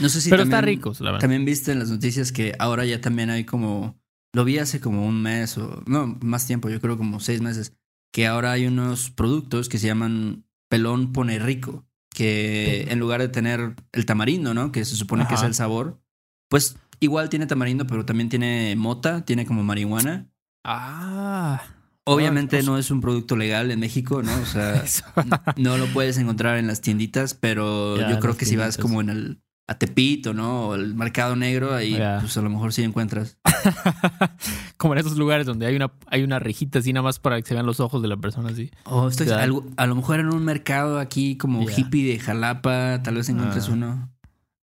No 0.00 0.08
sé 0.08 0.20
si 0.20 0.30
pero 0.30 0.42
está 0.42 0.56
también- 0.56 0.78
rico, 0.78 0.92
la 1.00 1.12
verdad. 1.12 1.20
También 1.20 1.44
viste 1.44 1.72
en 1.72 1.78
las 1.78 1.90
noticias 1.90 2.32
que 2.32 2.54
ahora 2.58 2.84
ya 2.84 3.00
también 3.00 3.30
hay 3.30 3.44
como. 3.44 3.96
Lo 4.34 4.44
vi 4.44 4.58
hace 4.58 4.80
como 4.80 5.06
un 5.06 5.22
mes 5.22 5.56
o. 5.56 5.82
No, 5.86 6.18
más 6.20 6.46
tiempo, 6.46 6.68
yo 6.68 6.80
creo 6.80 6.98
como 6.98 7.20
seis 7.20 7.40
meses. 7.40 7.72
Que 8.12 8.26
ahora 8.26 8.52
hay 8.52 8.66
unos 8.66 9.10
productos 9.10 9.68
que 9.70 9.78
se 9.78 9.86
llaman 9.86 10.44
pelón 10.68 11.12
pone 11.12 11.38
rico. 11.38 11.85
Que 12.16 12.86
en 12.88 12.98
lugar 12.98 13.20
de 13.20 13.28
tener 13.28 13.74
el 13.92 14.06
tamarindo, 14.06 14.54
¿no? 14.54 14.72
Que 14.72 14.86
se 14.86 14.96
supone 14.96 15.28
que 15.28 15.34
es 15.34 15.42
el 15.42 15.52
sabor. 15.52 16.00
Pues 16.48 16.78
igual 16.98 17.28
tiene 17.28 17.46
tamarindo, 17.46 17.86
pero 17.86 18.06
también 18.06 18.30
tiene 18.30 18.74
mota, 18.74 19.26
tiene 19.26 19.44
como 19.44 19.62
marihuana. 19.62 20.30
Ah, 20.64 21.62
Obviamente 22.04 22.62
no 22.62 22.78
es 22.78 22.90
un 22.90 23.02
producto 23.02 23.36
legal 23.36 23.70
en 23.70 23.80
México, 23.80 24.22
¿no? 24.22 24.32
O 24.40 24.46
sea, 24.46 24.82
no 25.58 25.76
lo 25.76 25.86
puedes 25.88 26.16
encontrar 26.16 26.56
en 26.56 26.68
las 26.68 26.80
tienditas, 26.80 27.34
pero 27.34 27.98
Ya, 27.98 28.08
yo 28.08 28.18
creo 28.18 28.34
que 28.36 28.46
si 28.46 28.56
vas 28.56 28.78
como 28.78 29.02
en 29.02 29.10
el 29.10 29.42
a 29.68 29.78
Tepito, 29.78 30.32
¿no? 30.32 30.68
O 30.68 30.74
el 30.74 30.94
mercado 30.94 31.34
negro, 31.36 31.74
ahí 31.74 31.98
pues 32.20 32.36
a 32.36 32.42
lo 32.42 32.50
mejor 32.50 32.72
sí 32.72 32.82
encuentras. 32.84 33.36
Como 34.76 34.94
en 34.94 35.00
esos 35.00 35.16
lugares 35.16 35.46
donde 35.46 35.66
hay 35.66 35.74
una, 35.76 35.92
hay 36.06 36.22
una 36.22 36.38
rejita 36.38 36.78
así 36.78 36.92
nada 36.92 37.02
más 37.02 37.18
para 37.18 37.40
que 37.40 37.48
se 37.48 37.54
vean 37.54 37.66
los 37.66 37.80
ojos 37.80 38.02
de 38.02 38.08
la 38.08 38.16
persona 38.16 38.50
así. 38.50 38.70
O 38.84 39.08
estoy, 39.08 39.26
Ya. 39.26 39.42
algo- 39.42 39.66
a 39.76 39.86
lo 39.86 39.94
mejor 39.94 40.20
en 40.20 40.26
un 40.32 40.44
mercado 40.44 40.98
aquí 40.98 41.36
como 41.36 41.62
hippie 41.68 42.06
de 42.12 42.18
Jalapa, 42.18 43.00
tal 43.02 43.14
vez 43.16 43.28
encuentres 43.28 43.68
Ah. 43.68 43.72
uno. 43.72 44.12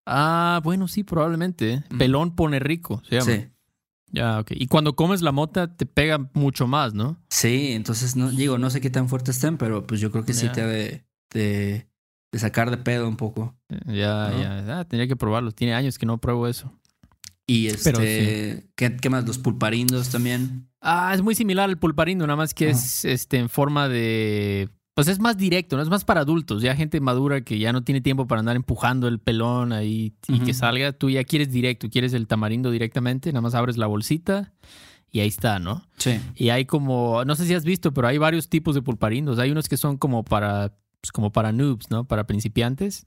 Ah, 0.06 0.62
bueno, 0.64 0.88
sí, 0.88 1.04
probablemente. 1.04 1.74
¿eh? 1.74 1.84
Ujú. 1.90 1.98
Pelón 1.98 2.36
pone 2.36 2.60
rico, 2.60 3.02
se 3.08 3.16
llama. 3.20 3.32
Sí. 3.32 3.48
Ya, 4.12 4.40
ok. 4.40 4.52
Y 4.52 4.68
cuando 4.68 4.96
comes 4.96 5.22
la 5.22 5.32
mota 5.32 5.76
te 5.76 5.86
pega 5.86 6.30
mucho 6.34 6.68
más, 6.68 6.94
¿no? 6.94 7.20
Sí, 7.30 7.72
entonces 7.72 8.16
no, 8.16 8.30
digo, 8.30 8.58
no 8.60 8.70
sé 8.70 8.80
qué 8.80 8.90
tan 8.90 9.10
fuertes 9.10 9.36
estén, 9.38 9.58
pero 9.58 9.88
pues 9.88 10.00
yo 10.02 10.12
creo 10.12 10.24
que 10.24 10.34
sí 10.34 10.50
te 10.50 10.62
ha 10.62 10.68
de, 10.68 11.04
de, 11.34 11.88
de 12.34 12.40
sacar 12.40 12.72
de 12.72 12.78
pedo 12.78 13.08
un 13.08 13.16
poco. 13.16 13.56
Ya, 13.86 14.30
¿No? 14.30 14.42
ya. 14.42 14.80
Ah, 14.80 14.86
tendría 14.86 15.08
que 15.08 15.16
probarlo. 15.16 15.52
Tiene 15.52 15.76
años 15.76 16.00
que 16.00 16.08
no 16.08 16.18
pruebo 16.18 16.48
eso. 16.48 16.74
Y 17.46 17.68
este, 17.68 17.92
Pero 17.92 18.00
¿qué, 18.76 18.98
qué 18.98 19.10
más? 19.10 19.26
Los 19.28 19.38
pulparindos 19.38 20.10
también. 20.10 20.68
Ah, 20.82 21.12
es 21.14 21.22
muy 21.22 21.36
similar 21.36 21.70
al 21.70 21.78
pulparindo, 21.78 22.26
nada 22.26 22.38
más 22.38 22.54
que 22.54 22.70
Ajá. 22.70 22.78
es 22.78 23.06
este 23.06 23.38
en 23.38 23.50
forma 23.50 23.88
de. 23.88 24.70
Pues 24.96 25.08
es 25.08 25.20
más 25.20 25.38
directo, 25.38 25.76
¿no? 25.76 25.84
Es 25.84 25.90
más 25.90 26.06
para 26.06 26.22
adultos. 26.22 26.64
Ya 26.64 26.76
gente 26.76 27.00
madura 27.00 27.42
que 27.42 27.60
ya 27.60 27.72
no 27.72 27.84
tiene 27.84 28.02
tiempo 28.02 28.26
para 28.28 28.40
andar 28.40 28.56
empujando 28.56 29.08
el 29.08 29.20
pelón 29.20 29.72
ahí 29.72 30.14
y 30.28 30.40
que 30.40 30.54
salga. 30.54 30.92
Tú 30.92 31.10
ya 31.10 31.24
quieres 31.24 31.52
directo, 31.52 31.90
quieres 31.90 32.14
el 32.14 32.28
tamarindo 32.28 32.72
directamente. 32.72 33.32
Nada 33.32 33.42
más 33.42 33.54
abres 33.56 33.78
la 33.78 33.88
bolsita 33.88 34.54
y 35.12 35.20
ahí 35.20 35.28
está, 35.28 35.60
¿no? 35.60 35.88
Sí. 35.98 36.20
Y 36.36 36.50
hay 36.50 36.66
como, 36.66 37.24
no 37.26 37.36
sé 37.36 37.46
si 37.46 37.54
has 37.54 37.66
visto, 37.66 37.94
pero 37.94 38.08
hay 38.08 38.18
varios 38.18 38.50
tipos 38.50 38.74
de 38.74 38.82
pulparindos. 38.82 39.38
Hay 39.40 39.52
unos 39.52 39.70
que 39.70 39.78
son 39.78 39.98
como 39.98 40.24
para, 40.24 40.74
pues 41.04 41.12
como 41.12 41.34
para 41.34 41.52
noobs, 41.52 41.90
¿no? 41.90 42.06
Para 42.06 42.24
principiantes. 42.26 43.04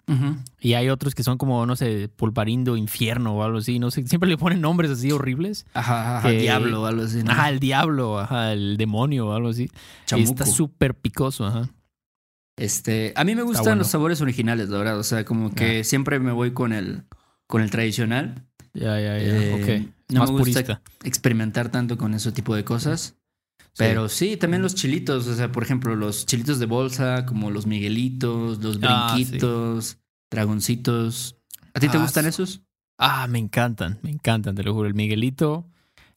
Y 0.61 0.75
hay 0.75 0.91
otros 0.91 1.15
que 1.15 1.23
son 1.23 1.39
como, 1.39 1.65
no 1.65 1.77
sé, 1.77 2.11
pulparindo 2.15 2.77
infierno 2.77 3.33
o 3.35 3.43
algo 3.43 3.57
así. 3.57 3.79
No 3.79 3.91
sé, 3.91 4.07
siempre 4.07 4.29
le 4.29 4.37
ponen 4.37 4.61
nombres 4.61 4.91
así 4.91 5.11
horribles. 5.13 5.65
Ajá, 5.73 6.19
ajá, 6.19 6.29
Que- 6.29 6.39
diablo 6.41 6.83
o 6.83 6.85
algo 6.85 7.05
así. 7.05 7.23
¿no? 7.23 7.31
Ajá, 7.33 7.49
el 7.49 7.59
diablo, 7.59 8.19
ajá, 8.21 8.53
el 8.53 8.77
demonio 8.77 9.29
o 9.29 9.33
algo 9.33 9.49
así. 9.49 9.63
Y 9.63 9.71
Chamuco. 10.05 10.29
está 10.31 10.45
súper 10.45 10.95
picoso, 10.95 11.47
ajá. 11.47 11.71
Este, 12.59 13.15
a 13.17 13.25
mí 13.25 13.35
me 13.35 13.43
gustan 13.43 13.65
bueno. 13.65 13.79
los 13.79 13.89
sabores 13.89 14.21
originales, 14.21 14.69
la 14.69 14.77
verdad. 14.77 14.99
O 14.99 15.03
sea, 15.05 15.25
como 15.25 15.55
que 15.55 15.83
siempre 15.83 16.19
me 16.21 16.33
voy 16.33 16.51
con 16.53 16.75
el, 16.75 17.05
con 17.47 17.63
el 17.63 17.71
tradicional. 17.71 18.45
Ya, 18.75 19.01
ya, 19.01 19.17
ya. 19.17 19.25
Eh, 19.25 19.55
ok. 19.55 19.93
no 20.13 20.21
Más 20.21 20.31
me 20.31 20.39
gusta 20.39 20.61
purista. 20.61 20.83
experimentar 21.03 21.71
tanto 21.71 21.97
con 21.97 22.13
ese 22.13 22.31
tipo 22.31 22.55
de 22.55 22.63
cosas. 22.63 23.15
Pero 23.79 24.09
sí, 24.09 24.37
también 24.37 24.63
los 24.63 24.75
chilitos. 24.75 25.27
O 25.27 25.35
sea, 25.35 25.53
por 25.53 25.63
ejemplo, 25.63 25.95
los 25.97 26.25
chilitos 26.27 26.59
de 26.59 26.67
bolsa, 26.67 27.27
como 27.27 27.51
los 27.51 27.67
miguelitos, 27.67 28.59
los 28.63 28.79
Ah, 28.83 29.11
sí. 29.17 29.25
brinquitos, 29.25 29.99
dragoncitos. 30.31 31.37
¿A 31.75 31.81
ti 31.81 31.89
te 31.89 31.97
Ah, 31.99 32.01
gustan 32.01 32.25
sí. 32.25 32.29
esos? 32.31 32.63
Ah, 32.99 33.27
me 33.29 33.39
encantan, 33.39 33.99
me 34.03 34.11
encantan, 34.11 34.55
te 34.55 34.63
lo 34.63 34.73
juro. 34.73 34.89
El 34.89 34.95
Miguelito. 34.95 35.67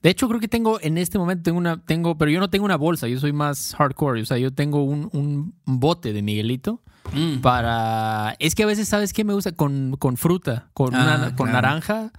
De 0.01 0.09
hecho, 0.09 0.29
creo 0.29 0.39
que 0.39 0.47
tengo, 0.47 0.79
en 0.81 0.97
este 0.97 1.17
momento 1.19 1.43
tengo 1.43 1.57
una, 1.57 1.83
tengo, 1.83 2.17
pero 2.17 2.31
yo 2.31 2.39
no 2.39 2.49
tengo 2.49 2.63
una 2.63 2.77
bolsa, 2.77 3.09
yo 3.09 3.19
soy 3.19 3.33
más 3.33 3.75
hardcore. 3.77 4.21
O 4.21 4.25
sea, 4.25 4.37
yo 4.37 4.53
tengo 4.53 4.83
un, 4.83 5.09
un 5.11 5.53
bote 5.65 6.13
de 6.13 6.21
Miguelito 6.21 6.81
Mm. 7.11 7.39
para. 7.41 8.35
Es 8.39 8.55
que 8.55 8.63
a 8.63 8.67
veces, 8.67 8.87
¿sabes 8.87 9.11
qué 9.13 9.23
me 9.25 9.33
gusta? 9.33 9.51
Con, 9.53 9.95
con 9.99 10.15
fruta, 10.15 10.69
con, 10.73 10.93
Ah, 10.95 11.01
una- 11.17 11.35
con 11.35 11.47
claro. 11.47 11.51
naranja 11.53 12.11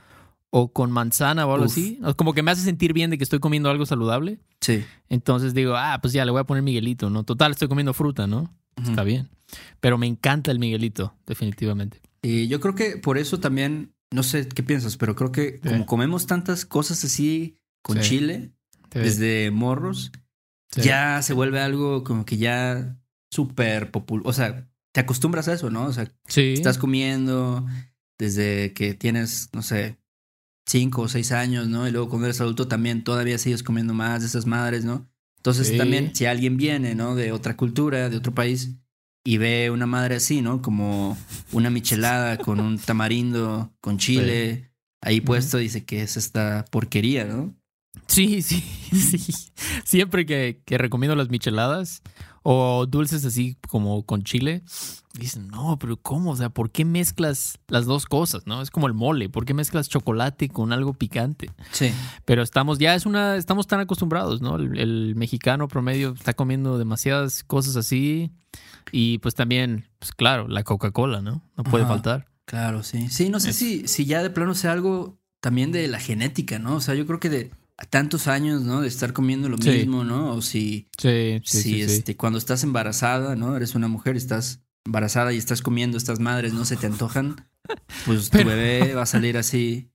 o 0.51 0.73
con 0.73 0.91
manzana 0.91 1.47
o 1.47 1.53
algo 1.53 1.67
Uf. 1.67 1.73
así. 1.73 2.01
Como 2.17 2.33
que 2.35 2.43
me 2.43 2.51
hace 2.51 2.63
sentir 2.63 2.93
bien 2.93 3.11
de 3.11 3.19
que 3.19 3.25
estoy 3.25 3.39
comiendo 3.39 3.71
algo 3.71 3.87
saludable. 3.87 4.41
Sí. 4.61 4.85
Entonces 5.09 5.55
digo, 5.55 5.77
ah, 5.77 5.99
pues 6.03 6.13
ya 6.13 6.25
le 6.25 6.31
voy 6.33 6.41
a 6.41 6.45
poner 6.45 6.63
Miguelito, 6.63 7.09
¿no? 7.11 7.25
Total, 7.25 7.53
estoy 7.53 7.69
comiendo 7.69 7.95
fruta, 7.95 8.27
¿no? 8.27 8.53
Está 8.83 9.05
bien. 9.05 9.29
Pero 9.81 9.99
me 9.99 10.07
encanta 10.07 10.51
el 10.51 10.59
Miguelito, 10.59 11.15
definitivamente. 11.27 12.01
Y 12.23 12.49
yo 12.49 12.61
creo 12.61 12.75
que 12.75 12.97
por 12.97 13.19
eso 13.19 13.39
también, 13.41 13.93
no 14.13 14.23
sé 14.23 14.49
qué 14.49 14.63
piensas, 14.63 14.97
pero 14.97 15.15
creo 15.15 15.33
que 15.33 15.61
Sí. 15.63 15.69
como 15.69 15.87
comemos 15.87 16.27
tantas 16.27 16.65
cosas 16.65 17.05
así 17.05 17.57
con 17.83 18.03
Sí. 18.03 18.11
chile, 18.11 18.51
desde 18.91 19.51
morros, 19.51 20.11
ya 20.75 21.21
se 21.23 21.33
vuelve 21.33 21.61
algo 21.61 22.03
como 22.05 22.25
que 22.25 22.37
ya 22.39 22.97
súper 23.33 23.91
popular. 23.93 24.27
O 24.27 24.33
sea, 24.33 24.69
te 24.93 25.01
acostumbras 25.01 25.47
a 25.49 25.53
eso, 25.53 25.71
¿no? 25.71 25.85
O 25.85 25.93
sea, 25.93 26.11
estás 26.27 26.79
comiendo 26.79 27.65
desde 28.19 28.73
que 28.75 28.95
tienes, 28.95 29.49
no 29.53 29.63
sé, 29.63 29.97
cinco 30.71 31.03
o 31.03 31.09
seis 31.09 31.33
años, 31.33 31.67
¿no? 31.69 31.89
Y 31.89 31.91
luego 31.91 32.09
cuando 32.09 32.27
eres 32.27 32.41
adulto 32.41 32.69
también 32.69 33.03
todavía 33.03 33.39
sigues 33.39 33.63
comiendo 33.63 33.93
más 33.93 34.21
de 34.21 34.29
esas 34.29 34.47
madres, 34.47 34.85
¿no? 34.85 35.09
Entonces 35.39 35.69
Sí. 35.69 35.77
también 35.79 36.15
si 36.15 36.27
alguien 36.27 36.57
viene, 36.57 36.95
¿no? 36.95 37.15
De 37.15 37.33
otra 37.33 37.57
cultura, 37.57 38.09
de 38.09 38.17
otro 38.17 38.33
país 38.35 38.77
y 39.25 39.39
ve 39.39 39.71
una 39.71 39.87
madre 39.87 40.17
así, 40.17 40.43
¿no? 40.43 40.63
Como 40.63 41.17
una 41.53 41.71
michelada 41.71 42.37
con 42.39 42.61
un 42.61 42.79
tamarindo, 42.79 43.73
con 43.81 43.99
chile, 43.99 44.71
ahí 45.01 45.21
puesto, 45.21 45.59
dice 45.59 45.85
que 45.85 46.03
es 46.03 46.17
esta 46.17 46.65
porquería, 46.71 47.25
¿no? 47.25 47.55
Sí, 48.07 48.41
sí, 48.43 48.61
sí. 48.93 49.35
Siempre 49.85 50.25
que, 50.25 50.63
que 50.65 50.79
recomiendo 50.79 51.17
las 51.17 51.31
micheladas 51.31 52.03
o 52.53 52.85
dulces 52.87 53.25
así 53.25 53.57
como 53.69 54.03
con 54.05 54.25
chile, 54.25 54.63
dicen, 55.15 55.47
no, 55.49 55.79
pero 55.79 55.97
¿cómo? 55.97 56.33
O 56.33 56.37
sea, 56.37 56.51
¿por 56.51 56.71
qué 56.73 56.85
mezclas 56.85 57.59
las 57.69 57.87
dos 57.87 58.07
cosas? 58.07 58.45
¿No? 58.47 58.61
Es 58.61 58.71
como 58.73 58.89
el 58.89 58.93
mole, 58.95 59.29
¿por 59.29 59.45
qué 59.45 59.55
mezclas 59.55 59.89
chocolate 59.89 60.49
con 60.49 60.73
algo 60.73 60.93
picante? 60.93 61.51
Sí. 61.71 61.93
Pero 62.25 62.43
estamos, 62.43 62.79
ya 62.81 62.97
es 62.97 63.07
una, 63.07 63.37
estamos 63.37 63.69
tan 63.69 63.79
acostumbrados, 63.79 64.41
¿no? 64.43 64.57
El, 64.57 64.77
el 64.79 65.15
mexicano 65.15 65.69
promedio 65.69 66.13
está 66.13 66.35
comiendo 66.35 66.77
demasiadas 66.77 67.45
cosas 67.45 67.77
así. 67.77 68.33
Y 68.91 69.19
pues 69.19 69.37
también, 69.37 69.87
pues 70.01 70.11
claro, 70.11 70.49
la 70.49 70.65
Coca-Cola, 70.65 71.21
¿no? 71.21 71.43
No 71.57 71.63
puede 71.63 71.85
Ajá. 71.85 71.93
faltar. 71.95 72.27
Claro, 72.47 72.83
sí. 72.83 73.09
Sí, 73.11 73.29
no 73.29 73.39
sé 73.39 73.51
Es- 73.51 73.57
si, 73.57 73.87
si 73.87 74.07
ya 74.07 74.25
de 74.25 74.31
plano 74.31 74.55
sea 74.57 74.73
algo 74.73 75.21
también 75.41 75.71
de 75.71 75.87
la 75.87 76.01
genética, 76.01 76.59
¿no? 76.59 76.75
O 76.75 76.81
sea, 76.81 76.97
yo 76.97 77.07
creo 77.07 77.21
que 77.21 77.29
de 77.31 77.51
tantos 77.89 78.27
años, 78.29 78.63
¿no? 78.63 78.81
De 78.83 78.89
estar 78.89 79.13
comiendo 79.13 79.49
lo 79.49 79.57
Sí. 79.59 79.71
mismo, 79.71 80.05
¿no? 80.05 80.35
O 80.35 80.43
si, 80.43 80.89
Sí, 80.99 81.41
sí, 81.45 81.63
si 81.63 81.83
este, 81.83 82.17
cuando 82.17 82.39
estás 82.39 82.63
embarazada, 82.65 83.37
¿no? 83.37 83.57
Eres 83.57 83.75
una 83.75 83.89
mujer 83.89 84.17
estás 84.17 84.61
embarazada 84.87 85.33
y 85.33 85.37
estás 85.39 85.63
comiendo 85.63 85.97
estas 85.97 86.21
madres, 86.21 86.53
¿no? 86.53 86.65
Se 86.65 86.77
te 86.77 86.87
antojan, 86.87 87.37
pues 88.07 88.31
tu 88.31 88.39
Pero- 88.39 88.51
bebé 88.51 88.95
va 88.95 89.03
a 89.03 89.07
salir 89.07 89.37
así 89.37 89.91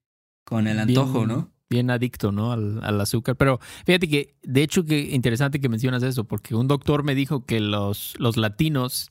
con 0.45 0.67
el 0.67 0.79
antojo, 0.79 1.19
Bien- 1.19 1.27
¿no? 1.29 1.51
Bien 1.67 1.89
adicto, 1.89 2.31
¿no? 2.31 2.51
Al, 2.51 2.79
al 2.83 3.01
azúcar. 3.01 3.35
Pero 3.37 3.59
fíjate 3.87 4.07
que, 4.07 4.35
de 4.43 4.61
hecho, 4.61 4.85
que 4.85 4.99
interesante 5.15 5.59
que 5.59 5.67
mencionas 5.67 6.03
eso, 6.03 6.23
porque 6.23 6.53
un 6.53 6.67
doctor 6.67 7.03
me 7.03 7.15
dijo 7.15 7.43
que 7.43 7.59
los, 7.59 8.13
los 8.19 8.37
latinos, 8.37 9.09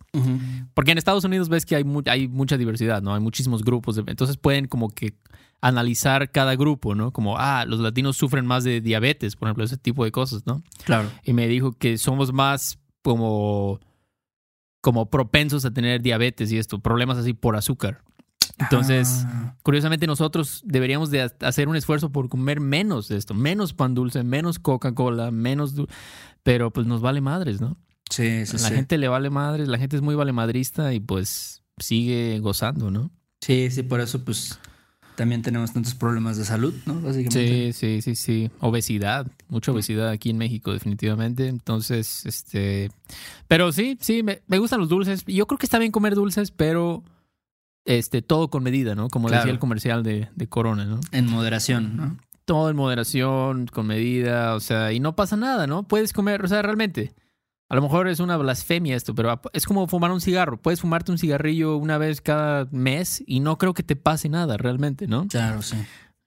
porque 0.72 0.92
en 0.92 0.98
Estados 0.98 1.24
Unidos 1.24 1.48
ves 1.48 1.66
que 1.66 1.74
hay, 1.74 1.82
mu- 1.82 2.02
hay 2.06 2.28
mucha 2.28 2.56
diversidad, 2.56 3.02
¿no? 3.02 3.12
Hay 3.12 3.20
muchísimos 3.20 3.64
grupos, 3.64 3.96
de- 3.96 4.04
entonces 4.06 4.36
pueden 4.36 4.68
como 4.68 4.88
que 4.88 5.14
analizar 5.66 6.30
cada 6.30 6.56
grupo, 6.56 6.94
¿no? 6.94 7.12
Como, 7.12 7.38
ah, 7.38 7.64
los 7.66 7.80
latinos 7.80 8.16
sufren 8.16 8.44
más 8.46 8.64
de 8.64 8.80
diabetes, 8.80 9.34
por 9.36 9.48
ejemplo, 9.48 9.64
ese 9.64 9.76
tipo 9.78 10.04
de 10.04 10.12
cosas, 10.12 10.44
¿no? 10.46 10.62
Claro. 10.84 11.10
y 11.24 11.32
me 11.32 11.48
dijo 11.48 11.72
que 11.72 11.96
somos 11.98 12.32
más 12.32 12.78
como, 13.02 13.80
como 14.82 15.08
propensos 15.10 15.64
a 15.64 15.70
tener 15.72 16.02
diabetes 16.02 16.52
y 16.52 16.58
esto, 16.58 16.78
problemas 16.80 17.16
así 17.18 17.32
por 17.32 17.56
azúcar. 17.56 18.02
Entonces, 18.58 19.24
Ah, 19.26 19.56
curiosamente 19.62 20.06
nosotros 20.06 20.62
deberíamos 20.64 21.10
de 21.10 21.22
ha- 21.22 21.32
hacer 21.40 21.66
un 21.68 21.76
esfuerzo 21.76 22.10
por 22.12 22.28
comer 22.28 22.60
menos 22.60 23.08
de 23.08 23.16
esto, 23.16 23.34
menos 23.34 23.72
pan 23.72 23.94
dulce, 23.94 24.22
menos 24.22 24.58
Coca-Cola, 24.58 25.30
menos... 25.30 25.74
Pero 26.42 26.70
pues 26.70 26.86
nos 26.86 27.00
vale 27.00 27.20
madres, 27.22 27.60
¿no? 27.60 27.76
sí, 28.10 28.44
sí, 28.46 28.52
la 28.58 28.68
sí. 28.68 28.74
gente 28.74 28.98
le 28.98 29.08
vale 29.08 29.30
madres, 29.30 29.66
la 29.66 29.78
gente 29.78 29.96
es 29.96 30.02
muy 30.02 30.14
valemadrista 30.14 30.92
y 30.92 31.00
pues 31.00 31.62
sigue 31.78 32.38
gozando, 32.40 32.90
¿no? 32.90 33.10
Sí, 33.40 33.70
sí, 33.70 33.82
por 33.82 34.00
eso 34.00 34.24
pues 34.24 34.60
también 35.16 35.42
tenemos 35.42 35.72
tantos 35.72 35.94
problemas 35.94 36.36
de 36.36 36.44
salud, 36.44 36.74
¿no? 36.86 36.94
Básicamente. 37.00 37.72
Sí, 37.72 38.00
sí, 38.00 38.02
sí, 38.02 38.14
sí. 38.16 38.50
Obesidad, 38.60 39.26
mucha 39.48 39.72
obesidad 39.72 40.08
aquí 40.10 40.30
en 40.30 40.38
México, 40.38 40.72
definitivamente. 40.72 41.48
Entonces, 41.48 42.26
este. 42.26 42.90
Pero 43.48 43.72
sí, 43.72 43.96
sí, 44.00 44.22
me, 44.22 44.42
me 44.46 44.58
gustan 44.58 44.80
los 44.80 44.88
dulces. 44.88 45.24
Yo 45.26 45.46
creo 45.46 45.58
que 45.58 45.66
está 45.66 45.78
bien 45.78 45.92
comer 45.92 46.14
dulces, 46.14 46.50
pero 46.50 47.02
este, 47.84 48.22
todo 48.22 48.48
con 48.50 48.62
medida, 48.62 48.94
¿no? 48.94 49.08
Como 49.08 49.28
Claro. 49.28 49.42
decía 49.42 49.52
el 49.52 49.58
comercial 49.58 50.02
de, 50.02 50.28
de 50.34 50.48
Corona, 50.48 50.84
¿no? 50.84 51.00
En 51.12 51.26
moderación, 51.30 51.96
¿no? 51.96 52.16
Todo 52.44 52.68
en 52.70 52.76
moderación, 52.76 53.66
con 53.66 53.86
medida, 53.86 54.54
o 54.54 54.60
sea, 54.60 54.92
y 54.92 55.00
no 55.00 55.14
pasa 55.16 55.36
nada, 55.36 55.66
¿no? 55.66 55.82
Puedes 55.84 56.12
comer, 56.12 56.44
o 56.44 56.48
sea, 56.48 56.60
realmente. 56.62 57.12
A 57.70 57.74
lo 57.76 57.82
mejor 57.82 58.08
es 58.08 58.20
una 58.20 58.36
blasfemia 58.36 58.94
esto, 58.94 59.14
pero 59.14 59.40
es 59.52 59.64
como 59.64 59.86
fumar 59.88 60.12
un 60.12 60.20
cigarro. 60.20 60.60
Puedes 60.60 60.80
fumarte 60.80 61.10
un 61.12 61.18
cigarrillo 61.18 61.76
una 61.76 61.96
vez 61.98 62.20
cada 62.20 62.66
mes 62.70 63.22
y 63.26 63.40
no 63.40 63.56
creo 63.58 63.72
que 63.74 63.82
te 63.82 63.96
pase 63.96 64.28
nada 64.28 64.56
realmente, 64.56 65.06
¿no? 65.06 65.26
Claro, 65.28 65.62
sí. 65.62 65.76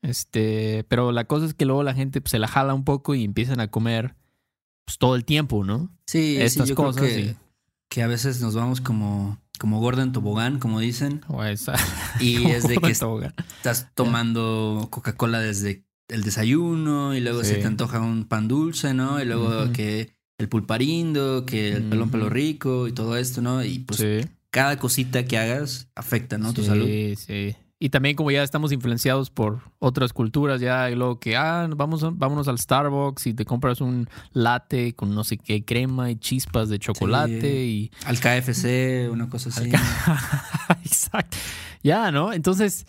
Este, 0.02 0.84
pero 0.90 1.12
la 1.12 1.26
cosa 1.26 1.46
es 1.46 1.54
que 1.54 1.66
luego 1.66 1.84
la 1.84 1.94
gente 1.94 2.22
pues, 2.22 2.32
se 2.32 2.40
la 2.40 2.48
jala 2.48 2.74
un 2.74 2.84
poco 2.84 3.14
y 3.16 3.24
empiezan 3.24 3.60
a 3.60 3.70
comer 3.70 4.16
pues, 4.86 4.98
todo 4.98 5.16
el 5.16 5.26
tiempo, 5.26 5.64
¿no? 5.64 5.90
Sí, 6.08 6.38
Estas 6.40 6.66
sí, 6.66 6.70
yo 6.70 6.76
creo 6.76 6.88
cosas 6.88 7.04
que, 7.04 7.20
y- 7.20 7.36
que 7.90 8.04
a 8.04 8.08
veces 8.08 8.42
nos 8.42 8.56
vamos 8.56 8.82
como, 8.82 9.40
como 9.60 9.80
gordo 9.80 10.02
en 10.02 10.12
tobogán, 10.14 10.60
como 10.60 10.80
dicen. 10.80 11.22
O 11.30 11.44
esa- 11.44 11.76
Y 12.20 12.46
es 12.52 12.68
de 12.68 12.78
que 12.78 12.92
estás 12.92 13.88
tomando 13.94 14.88
Coca-Cola 14.90 15.40
desde 15.40 15.84
el 16.08 16.24
desayuno 16.24 17.14
y 17.16 17.20
luego 17.20 17.44
Sí. 17.44 17.52
se 17.54 17.58
te 17.58 17.68
antoja 17.68 18.00
un 18.00 18.26
pan 18.26 18.48
dulce, 18.48 18.94
¿no? 18.94 19.22
Y 19.22 19.26
luego 19.26 19.72
que 19.74 20.16
el 20.38 20.50
pulparindo, 20.50 21.46
que 21.46 21.74
el 21.74 21.84
pelón 21.84 22.12
pelo 22.12 22.30
rico 22.30 22.88
y 22.88 22.92
todo 22.92 23.18
esto, 23.18 23.42
¿no? 23.42 23.64
Y 23.64 23.80
pues 23.80 24.00
sí, 24.00 24.30
cada 24.50 24.78
cosita 24.78 25.26
que 25.26 25.38
hagas 25.38 25.90
afecta, 25.96 26.38
¿no? 26.38 26.54
Tu 26.54 26.62
sí, 26.62 26.68
salud. 26.68 26.88
sí. 27.18 27.56
Y 27.80 27.90
también 27.90 28.16
como 28.16 28.32
ya 28.32 28.42
estamos 28.42 28.72
influenciados 28.72 29.30
por 29.30 29.62
otras 29.78 30.12
culturas, 30.12 30.60
ya 30.60 30.90
luego 30.90 31.20
que, 31.20 31.38
ah, 31.38 31.70
vamos, 31.76 32.04
vámonos 32.18 32.48
al 32.48 32.58
Starbucks 32.58 33.28
y 33.28 33.36
te 33.36 33.46
compras 33.46 33.82
un 33.82 34.10
latte 34.34 34.96
con 34.96 35.14
no 35.14 35.24
sé 35.24 35.38
qué 35.38 35.64
crema 35.64 36.10
y 36.10 36.16
chispas 36.16 36.70
de 36.70 36.80
chocolate 36.80 37.66
y... 37.66 37.92
Al 38.06 38.20
KFC, 38.20 39.12
una 39.12 39.30
cosa 39.30 39.50
así. 39.50 39.70
Exacto. 40.84 41.38
Ya, 41.84 42.10
¿no? 42.12 42.34
Entonces, 42.34 42.88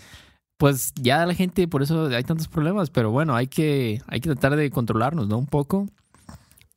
pues 0.57 0.95
ya 0.97 1.27
la 1.27 1.35
gente, 1.35 1.69
por 1.69 1.83
eso 1.83 2.07
hay 2.07 2.25
tantos 2.25 2.49
problemas, 2.49 2.89
pero 2.89 3.11
bueno, 3.11 3.37
hay 3.37 3.47
que, 3.47 4.01
hay 4.07 4.21
que 4.21 4.31
tratar 4.31 4.57
de 4.57 4.71
controlarnos, 4.71 5.29
¿no? 5.29 5.37
Un 5.37 5.47
poco. 5.47 5.87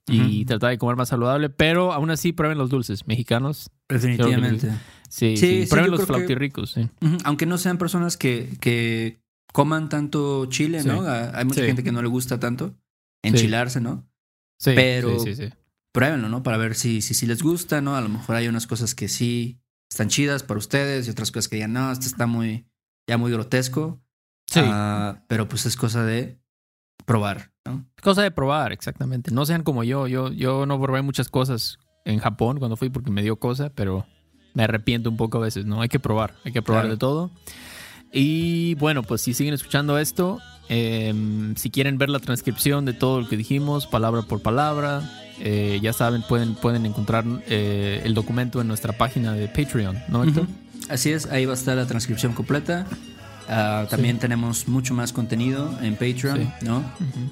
Y 0.08 0.46
tratar 0.46 0.72
de 0.72 0.78
comer 0.78 0.96
más 0.98 1.10
saludable, 1.10 1.50
pero 1.50 1.94
aún 1.94 2.10
así 2.10 2.34
prueben 2.34 2.58
los 2.58 2.70
dulces 2.70 3.08
mexicanos. 3.08 3.70
Definitivamente. 3.88 4.70
Sí, 5.10 5.36
Sí, 5.36 5.38
sí, 5.38 5.64
sí, 5.64 5.70
prueben 5.70 5.92
los 5.92 6.00
que- 6.02 6.06
flautirricos, 6.06 6.72
sí. 6.72 6.90
Aunque 7.24 7.46
no 7.46 7.58
sean 7.58 7.78
personas 7.78 8.18
que, 8.18 8.50
que 8.60 9.22
coman 9.54 9.90
tanto 9.90 10.46
chile. 10.48 10.84
¿no? 10.84 11.04
Hay 11.08 11.46
mucha 11.46 11.64
gente 11.64 11.84
que 11.84 11.92
no 11.92 12.02
le 12.02 12.08
gusta 12.08 12.40
tanto 12.40 12.76
enchilarse, 13.24 13.80
¿no? 13.82 14.08
Sí, 14.60 14.72
Pero- 14.76 15.20
sí, 15.20 15.36
sí, 15.36 15.46
sí. 15.48 15.54
Pruébenlo, 15.94 16.30
¿no? 16.30 16.42
Para 16.42 16.56
ver 16.58 16.76
si, 16.76 17.02
si, 17.02 17.14
si 17.14 17.26
les 17.26 17.44
gusta, 17.44 17.82
¿no? 17.82 17.96
A 17.98 18.02
lo 18.02 18.08
mejor 18.08 18.38
hay 18.38 18.48
unas 18.48 18.66
cosas 18.66 18.96
que 18.96 19.10
sí 19.10 19.60
están 19.90 20.08
chidas 20.08 20.42
para 20.44 20.58
ustedes 20.58 21.06
y 21.08 21.12
otras 21.12 21.32
cosas 21.32 21.50
que 21.50 21.58
digan, 21.58 21.74
no, 21.74 21.92
esto 21.92 22.06
está 22.08 22.26
muy, 22.28 22.66
ya 23.10 23.18
muy 23.18 23.30
grotesco. 23.32 24.02
Sí. 24.48 24.62
Ah, 24.64 25.24
pero 25.28 25.50
pues 25.50 25.66
es 25.66 25.76
cosa 25.76 26.06
de 26.06 26.41
probar, 27.06 27.52
¿no? 27.66 27.86
Cosa 28.02 28.22
de 28.24 28.32
probar, 28.32 28.72
exactamente. 28.72 29.32
No 29.32 29.46
sean 29.46 29.64
como 29.64 29.84
yo. 29.84 30.08
Yo, 30.08 30.32
yo 30.32 30.66
no 30.66 30.82
probé 30.82 31.02
muchas 31.02 31.30
cosas 31.30 31.78
en 32.06 32.20
Japón 32.20 32.58
cuando 32.60 32.78
fui 32.78 32.90
porque 32.90 33.12
me 33.12 33.22
dio 33.22 33.36
cosa, 33.38 33.70
pero 33.74 34.06
me 34.54 34.64
arrepiento 34.64 35.10
un 35.10 35.18
poco 35.18 35.38
a 35.38 35.42
veces, 35.42 35.66
¿no? 35.66 35.82
Hay 35.82 35.90
que 35.90 36.00
probar, 36.00 36.34
hay 36.44 36.52
que 36.52 36.62
probar 36.62 36.84
Claro. 36.84 36.96
de 36.96 37.00
todo. 37.00 37.32
Y 38.12 38.76
bueno, 38.76 39.04
pues 39.04 39.22
si 39.22 39.34
siguen 39.34 39.54
escuchando 39.54 39.98
esto, 39.98 40.40
eh, 40.68 41.14
si 41.56 41.70
quieren 41.70 41.98
ver 41.98 42.10
la 42.10 42.20
transcripción 42.20 42.84
de 42.86 42.94
todo 42.94 43.22
lo 43.22 43.28
que 43.30 43.38
dijimos, 43.38 43.88
palabra 43.88 44.24
por 44.24 44.42
palabra, 44.42 45.02
eh, 45.40 45.80
ya 45.82 45.94
saben, 45.94 46.22
pueden, 46.24 46.56
pueden 46.56 46.86
encontrar 46.86 47.24
eh, 47.48 48.02
el 48.04 48.14
documento 48.14 48.60
en 48.60 48.68
nuestra 48.68 48.98
página 48.98 49.34
de 49.34 49.48
Patreon, 49.48 49.98
¿no, 50.10 50.24
Héctor? 50.24 50.44
Ujú. 50.44 50.52
Así 50.90 51.12
es, 51.12 51.28
ahí 51.28 51.46
va 51.46 51.54
a 51.54 51.56
estar 51.56 51.78
la 51.78 51.86
transcripción 51.86 52.34
completa. 52.34 52.86
Ah, 53.54 53.86
también 53.90 54.18
tenemos 54.18 54.68
mucho 54.68 54.94
más 54.94 55.12
contenido 55.12 55.78
en 55.82 55.94
Patreon, 55.96 56.38
Sí. 56.40 56.66
¿no? 56.66 56.84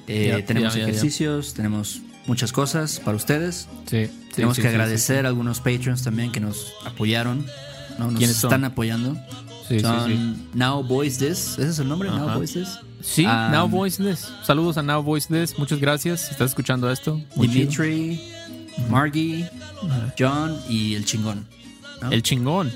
Eh, 0.06 0.44
tenemos 0.46 0.76
ejercicios, 0.76 1.54
tenemos 1.54 2.02
muchas 2.26 2.52
cosas 2.52 3.00
para 3.00 3.16
ustedes. 3.16 3.68
Sí. 3.86 4.10
Tenemos 4.34 4.58
que 4.58 4.68
agradecer 4.68 5.24
a 5.24 5.28
algunos 5.30 5.58
Patreons 5.60 6.02
también 6.04 6.30
que 6.30 6.40
nos 6.40 6.74
apoyaron, 6.84 7.46
¿no? 7.98 8.10
Nos 8.10 8.18
¿Quiénes 8.18 8.36
son? 8.36 8.50
están 8.50 8.64
apoyando. 8.64 9.16
Son. 9.80 10.48
Now 10.52 10.82
Boys 10.82 11.16
This. 11.18 11.52
¿Ese 11.58 11.68
es 11.68 11.78
el 11.78 11.88
nombre? 11.88 12.10
Now 12.10 12.40
This. 12.40 12.68
Sí, 13.00 13.24
Ah, 13.26 13.48
Now 13.50 13.66
Voice 13.68 14.02
This. 14.02 14.28
Saludos 14.44 14.76
a 14.76 14.82
Now 14.82 15.02
Voice 15.02 15.26
This. 15.32 15.58
Muchas 15.58 15.78
gracias 15.80 16.20
si 16.26 16.32
estás 16.32 16.50
escuchando 16.50 16.90
esto. 16.90 17.14
Muy 17.36 17.48
chido. 17.48 17.70
Dimitri, 17.70 18.20
Margie, 18.90 19.48
John 20.18 20.58
y 20.68 20.94
el 20.96 21.04
chingón. 21.06 21.46
¿no? 22.02 22.10
El 22.10 22.22
chingón. 22.22 22.70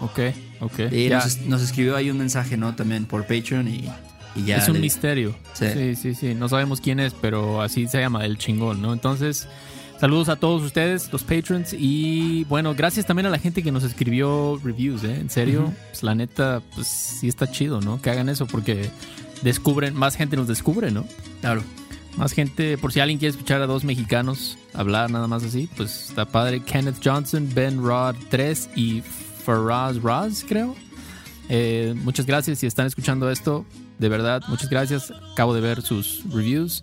Ok, 0.00 0.18
ok. 0.60 0.92
Y 0.92 1.08
nos, 1.08 1.26
es- 1.26 1.40
nos 1.42 1.62
escribió 1.62 1.96
ahí 1.96 2.10
un 2.10 2.18
mensaje, 2.18 2.56
¿no? 2.56 2.74
También 2.74 3.04
por 3.06 3.22
Patreon 3.26 3.68
y, 3.68 3.88
y 4.34 4.44
ya. 4.44 4.56
es 4.58 4.68
un 4.68 4.74
le- 4.74 4.80
misterio. 4.80 5.36
Sí. 5.54 5.66
Sí. 5.72 5.96
sí, 5.96 6.14
sí, 6.14 6.34
No 6.34 6.48
sabemos 6.48 6.80
quién 6.80 7.00
es, 7.00 7.14
pero 7.14 7.62
así 7.62 7.86
se 7.88 8.00
llama, 8.00 8.24
el 8.24 8.38
chingón, 8.38 8.80
¿no? 8.82 8.92
Entonces, 8.92 9.48
saludos 10.00 10.28
a 10.28 10.36
todos 10.36 10.62
ustedes, 10.62 11.10
los 11.12 11.22
patrons. 11.22 11.74
Y 11.78 12.44
bueno, 12.44 12.74
gracias 12.74 13.06
también 13.06 13.26
a 13.26 13.30
la 13.30 13.38
gente 13.38 13.62
que 13.62 13.72
nos 13.72 13.82
escribió 13.84 14.60
reviews, 14.62 15.04
¿eh? 15.04 15.16
En 15.20 15.30
serio, 15.30 15.62
Ujú. 15.64 15.74
pues 15.90 16.02
la 16.02 16.14
neta, 16.14 16.62
pues 16.74 16.86
sí 16.86 17.28
está 17.28 17.50
chido, 17.50 17.80
¿no? 17.80 18.00
Que 18.02 18.10
hagan 18.10 18.28
eso 18.28 18.46
porque 18.46 18.90
descubren, 19.42 19.94
más 19.94 20.16
gente 20.16 20.36
nos 20.36 20.48
descubre, 20.48 20.90
¿no? 20.90 21.04
Claro. 21.40 21.62
Más 22.16 22.32
gente, 22.32 22.78
por 22.78 22.94
si 22.94 23.00
alguien 23.00 23.18
quiere 23.18 23.30
escuchar 23.32 23.60
a 23.60 23.66
dos 23.66 23.84
mexicanos 23.84 24.56
hablar 24.72 25.10
nada 25.10 25.26
más 25.28 25.44
así, 25.44 25.68
pues 25.76 26.08
está 26.08 26.24
padre. 26.24 26.60
Kenneth 26.60 26.96
Johnson, 27.04 27.46
Ben 27.54 27.82
Rod 27.82 28.16
3 28.30 28.70
y 28.74 29.02
Faraz 29.46 30.02
Raz, 30.02 30.44
creo. 30.46 30.74
Eh, 31.48 31.94
muchas 32.02 32.26
gracias 32.26 32.58
si 32.58 32.66
están 32.66 32.86
escuchando 32.86 33.30
esto. 33.30 33.64
De 33.98 34.08
verdad, 34.08 34.42
muchas 34.48 34.68
gracias. 34.68 35.12
Acabo 35.32 35.54
de 35.54 35.60
ver 35.60 35.80
sus 35.82 36.22
reviews. 36.30 36.82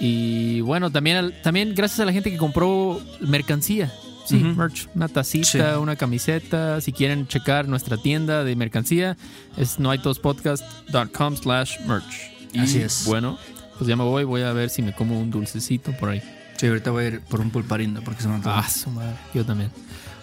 Y 0.00 0.60
bueno, 0.60 0.90
también, 0.92 1.34
también 1.42 1.74
gracias 1.74 1.98
a 2.00 2.04
la 2.04 2.12
gente 2.12 2.30
que 2.30 2.36
compró 2.36 3.00
mercancía. 3.20 3.92
Sí, 4.26 4.36
Ujú. 4.36 4.54
merch, 4.60 4.86
una 4.94 5.08
tacita, 5.08 5.46
Sí. 5.74 5.78
una 5.80 5.96
camiseta. 5.96 6.80
Si 6.80 6.92
quieren 6.92 7.26
checar 7.26 7.66
nuestra 7.66 7.96
tienda 7.96 8.44
de 8.44 8.54
mercancía, 8.54 9.16
es 9.56 9.78
noaitospodcast.com 9.80 11.36
slash 11.36 11.80
merch. 11.86 12.30
Y 12.52 12.60
Así 12.60 12.78
es. 12.78 13.04
Bueno, 13.06 13.38
pues 13.78 13.88
ya 13.88 13.96
me 13.96 14.04
voy, 14.04 14.24
voy 14.24 14.42
a 14.42 14.52
ver 14.52 14.70
si 14.70 14.82
me 14.82 14.94
como 14.94 15.18
un 15.20 15.30
dulcecito 15.30 15.92
por 15.92 16.10
ahí. 16.10 16.22
Sí, 16.58 16.66
ahorita 16.66 16.90
voy 16.90 17.04
a 17.04 17.08
ir 17.08 17.20
por 17.22 17.40
un 17.40 17.50
pulparindo 17.50 18.02
porque 18.02 18.22
se 18.22 18.28
me 18.28 18.34
antoja. 18.34 18.58
Ah, 18.60 18.68
su 18.68 18.90
madre. 18.90 19.16
Yo 19.34 19.44
también. 19.44 19.70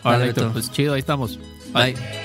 Ahora, 0.03 0.25
Héctor, 0.25 0.51
pues 0.53 0.71
chido, 0.71 0.93
ahí 0.93 0.99
estamos. 0.99 1.39
Bye. 1.75 1.91
Bye. 1.91 2.24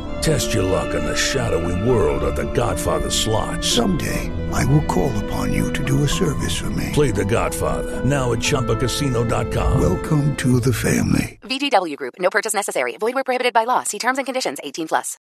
Test 0.21 0.53
your 0.53 0.61
luck 0.63 0.93
in 0.93 1.03
the 1.03 1.15
shadowy 1.15 1.89
world 1.89 2.21
of 2.23 2.35
The 2.35 2.45
Godfather 2.53 3.09
slot. 3.09 3.63
Someday, 3.63 4.29
I 4.51 4.63
will 4.65 4.83
call 4.85 5.11
upon 5.25 5.51
you 5.51 5.73
to 5.73 5.83
do 5.83 6.03
a 6.03 6.07
service 6.07 6.55
for 6.55 6.69
me. 6.69 6.91
Play 6.93 7.09
The 7.09 7.25
Godfather 7.25 8.05
now 8.05 8.31
at 8.31 8.39
ChumbaCasino.com. 8.39 9.81
Welcome 9.81 10.35
to 10.37 10.59
the 10.59 10.73
family. 10.73 11.39
VGW 11.41 11.97
Group. 11.97 12.13
No 12.19 12.29
purchase 12.29 12.53
necessary. 12.53 12.97
Void 12.97 13.15
where 13.15 13.23
prohibited 13.23 13.53
by 13.53 13.63
law. 13.63 13.81
See 13.83 13.97
terms 13.97 14.19
and 14.19 14.27
conditions. 14.27 14.59
18 14.63 14.87
plus. 14.87 15.17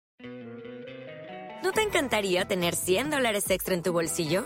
¿No 1.62 1.71
te 1.71 1.81
encantaría 1.81 2.45
tener 2.45 2.75
100 2.75 3.10
dólares 3.10 3.49
extra 3.49 3.73
en 3.73 3.81
tu 3.81 3.91
bolsillo? 3.91 4.45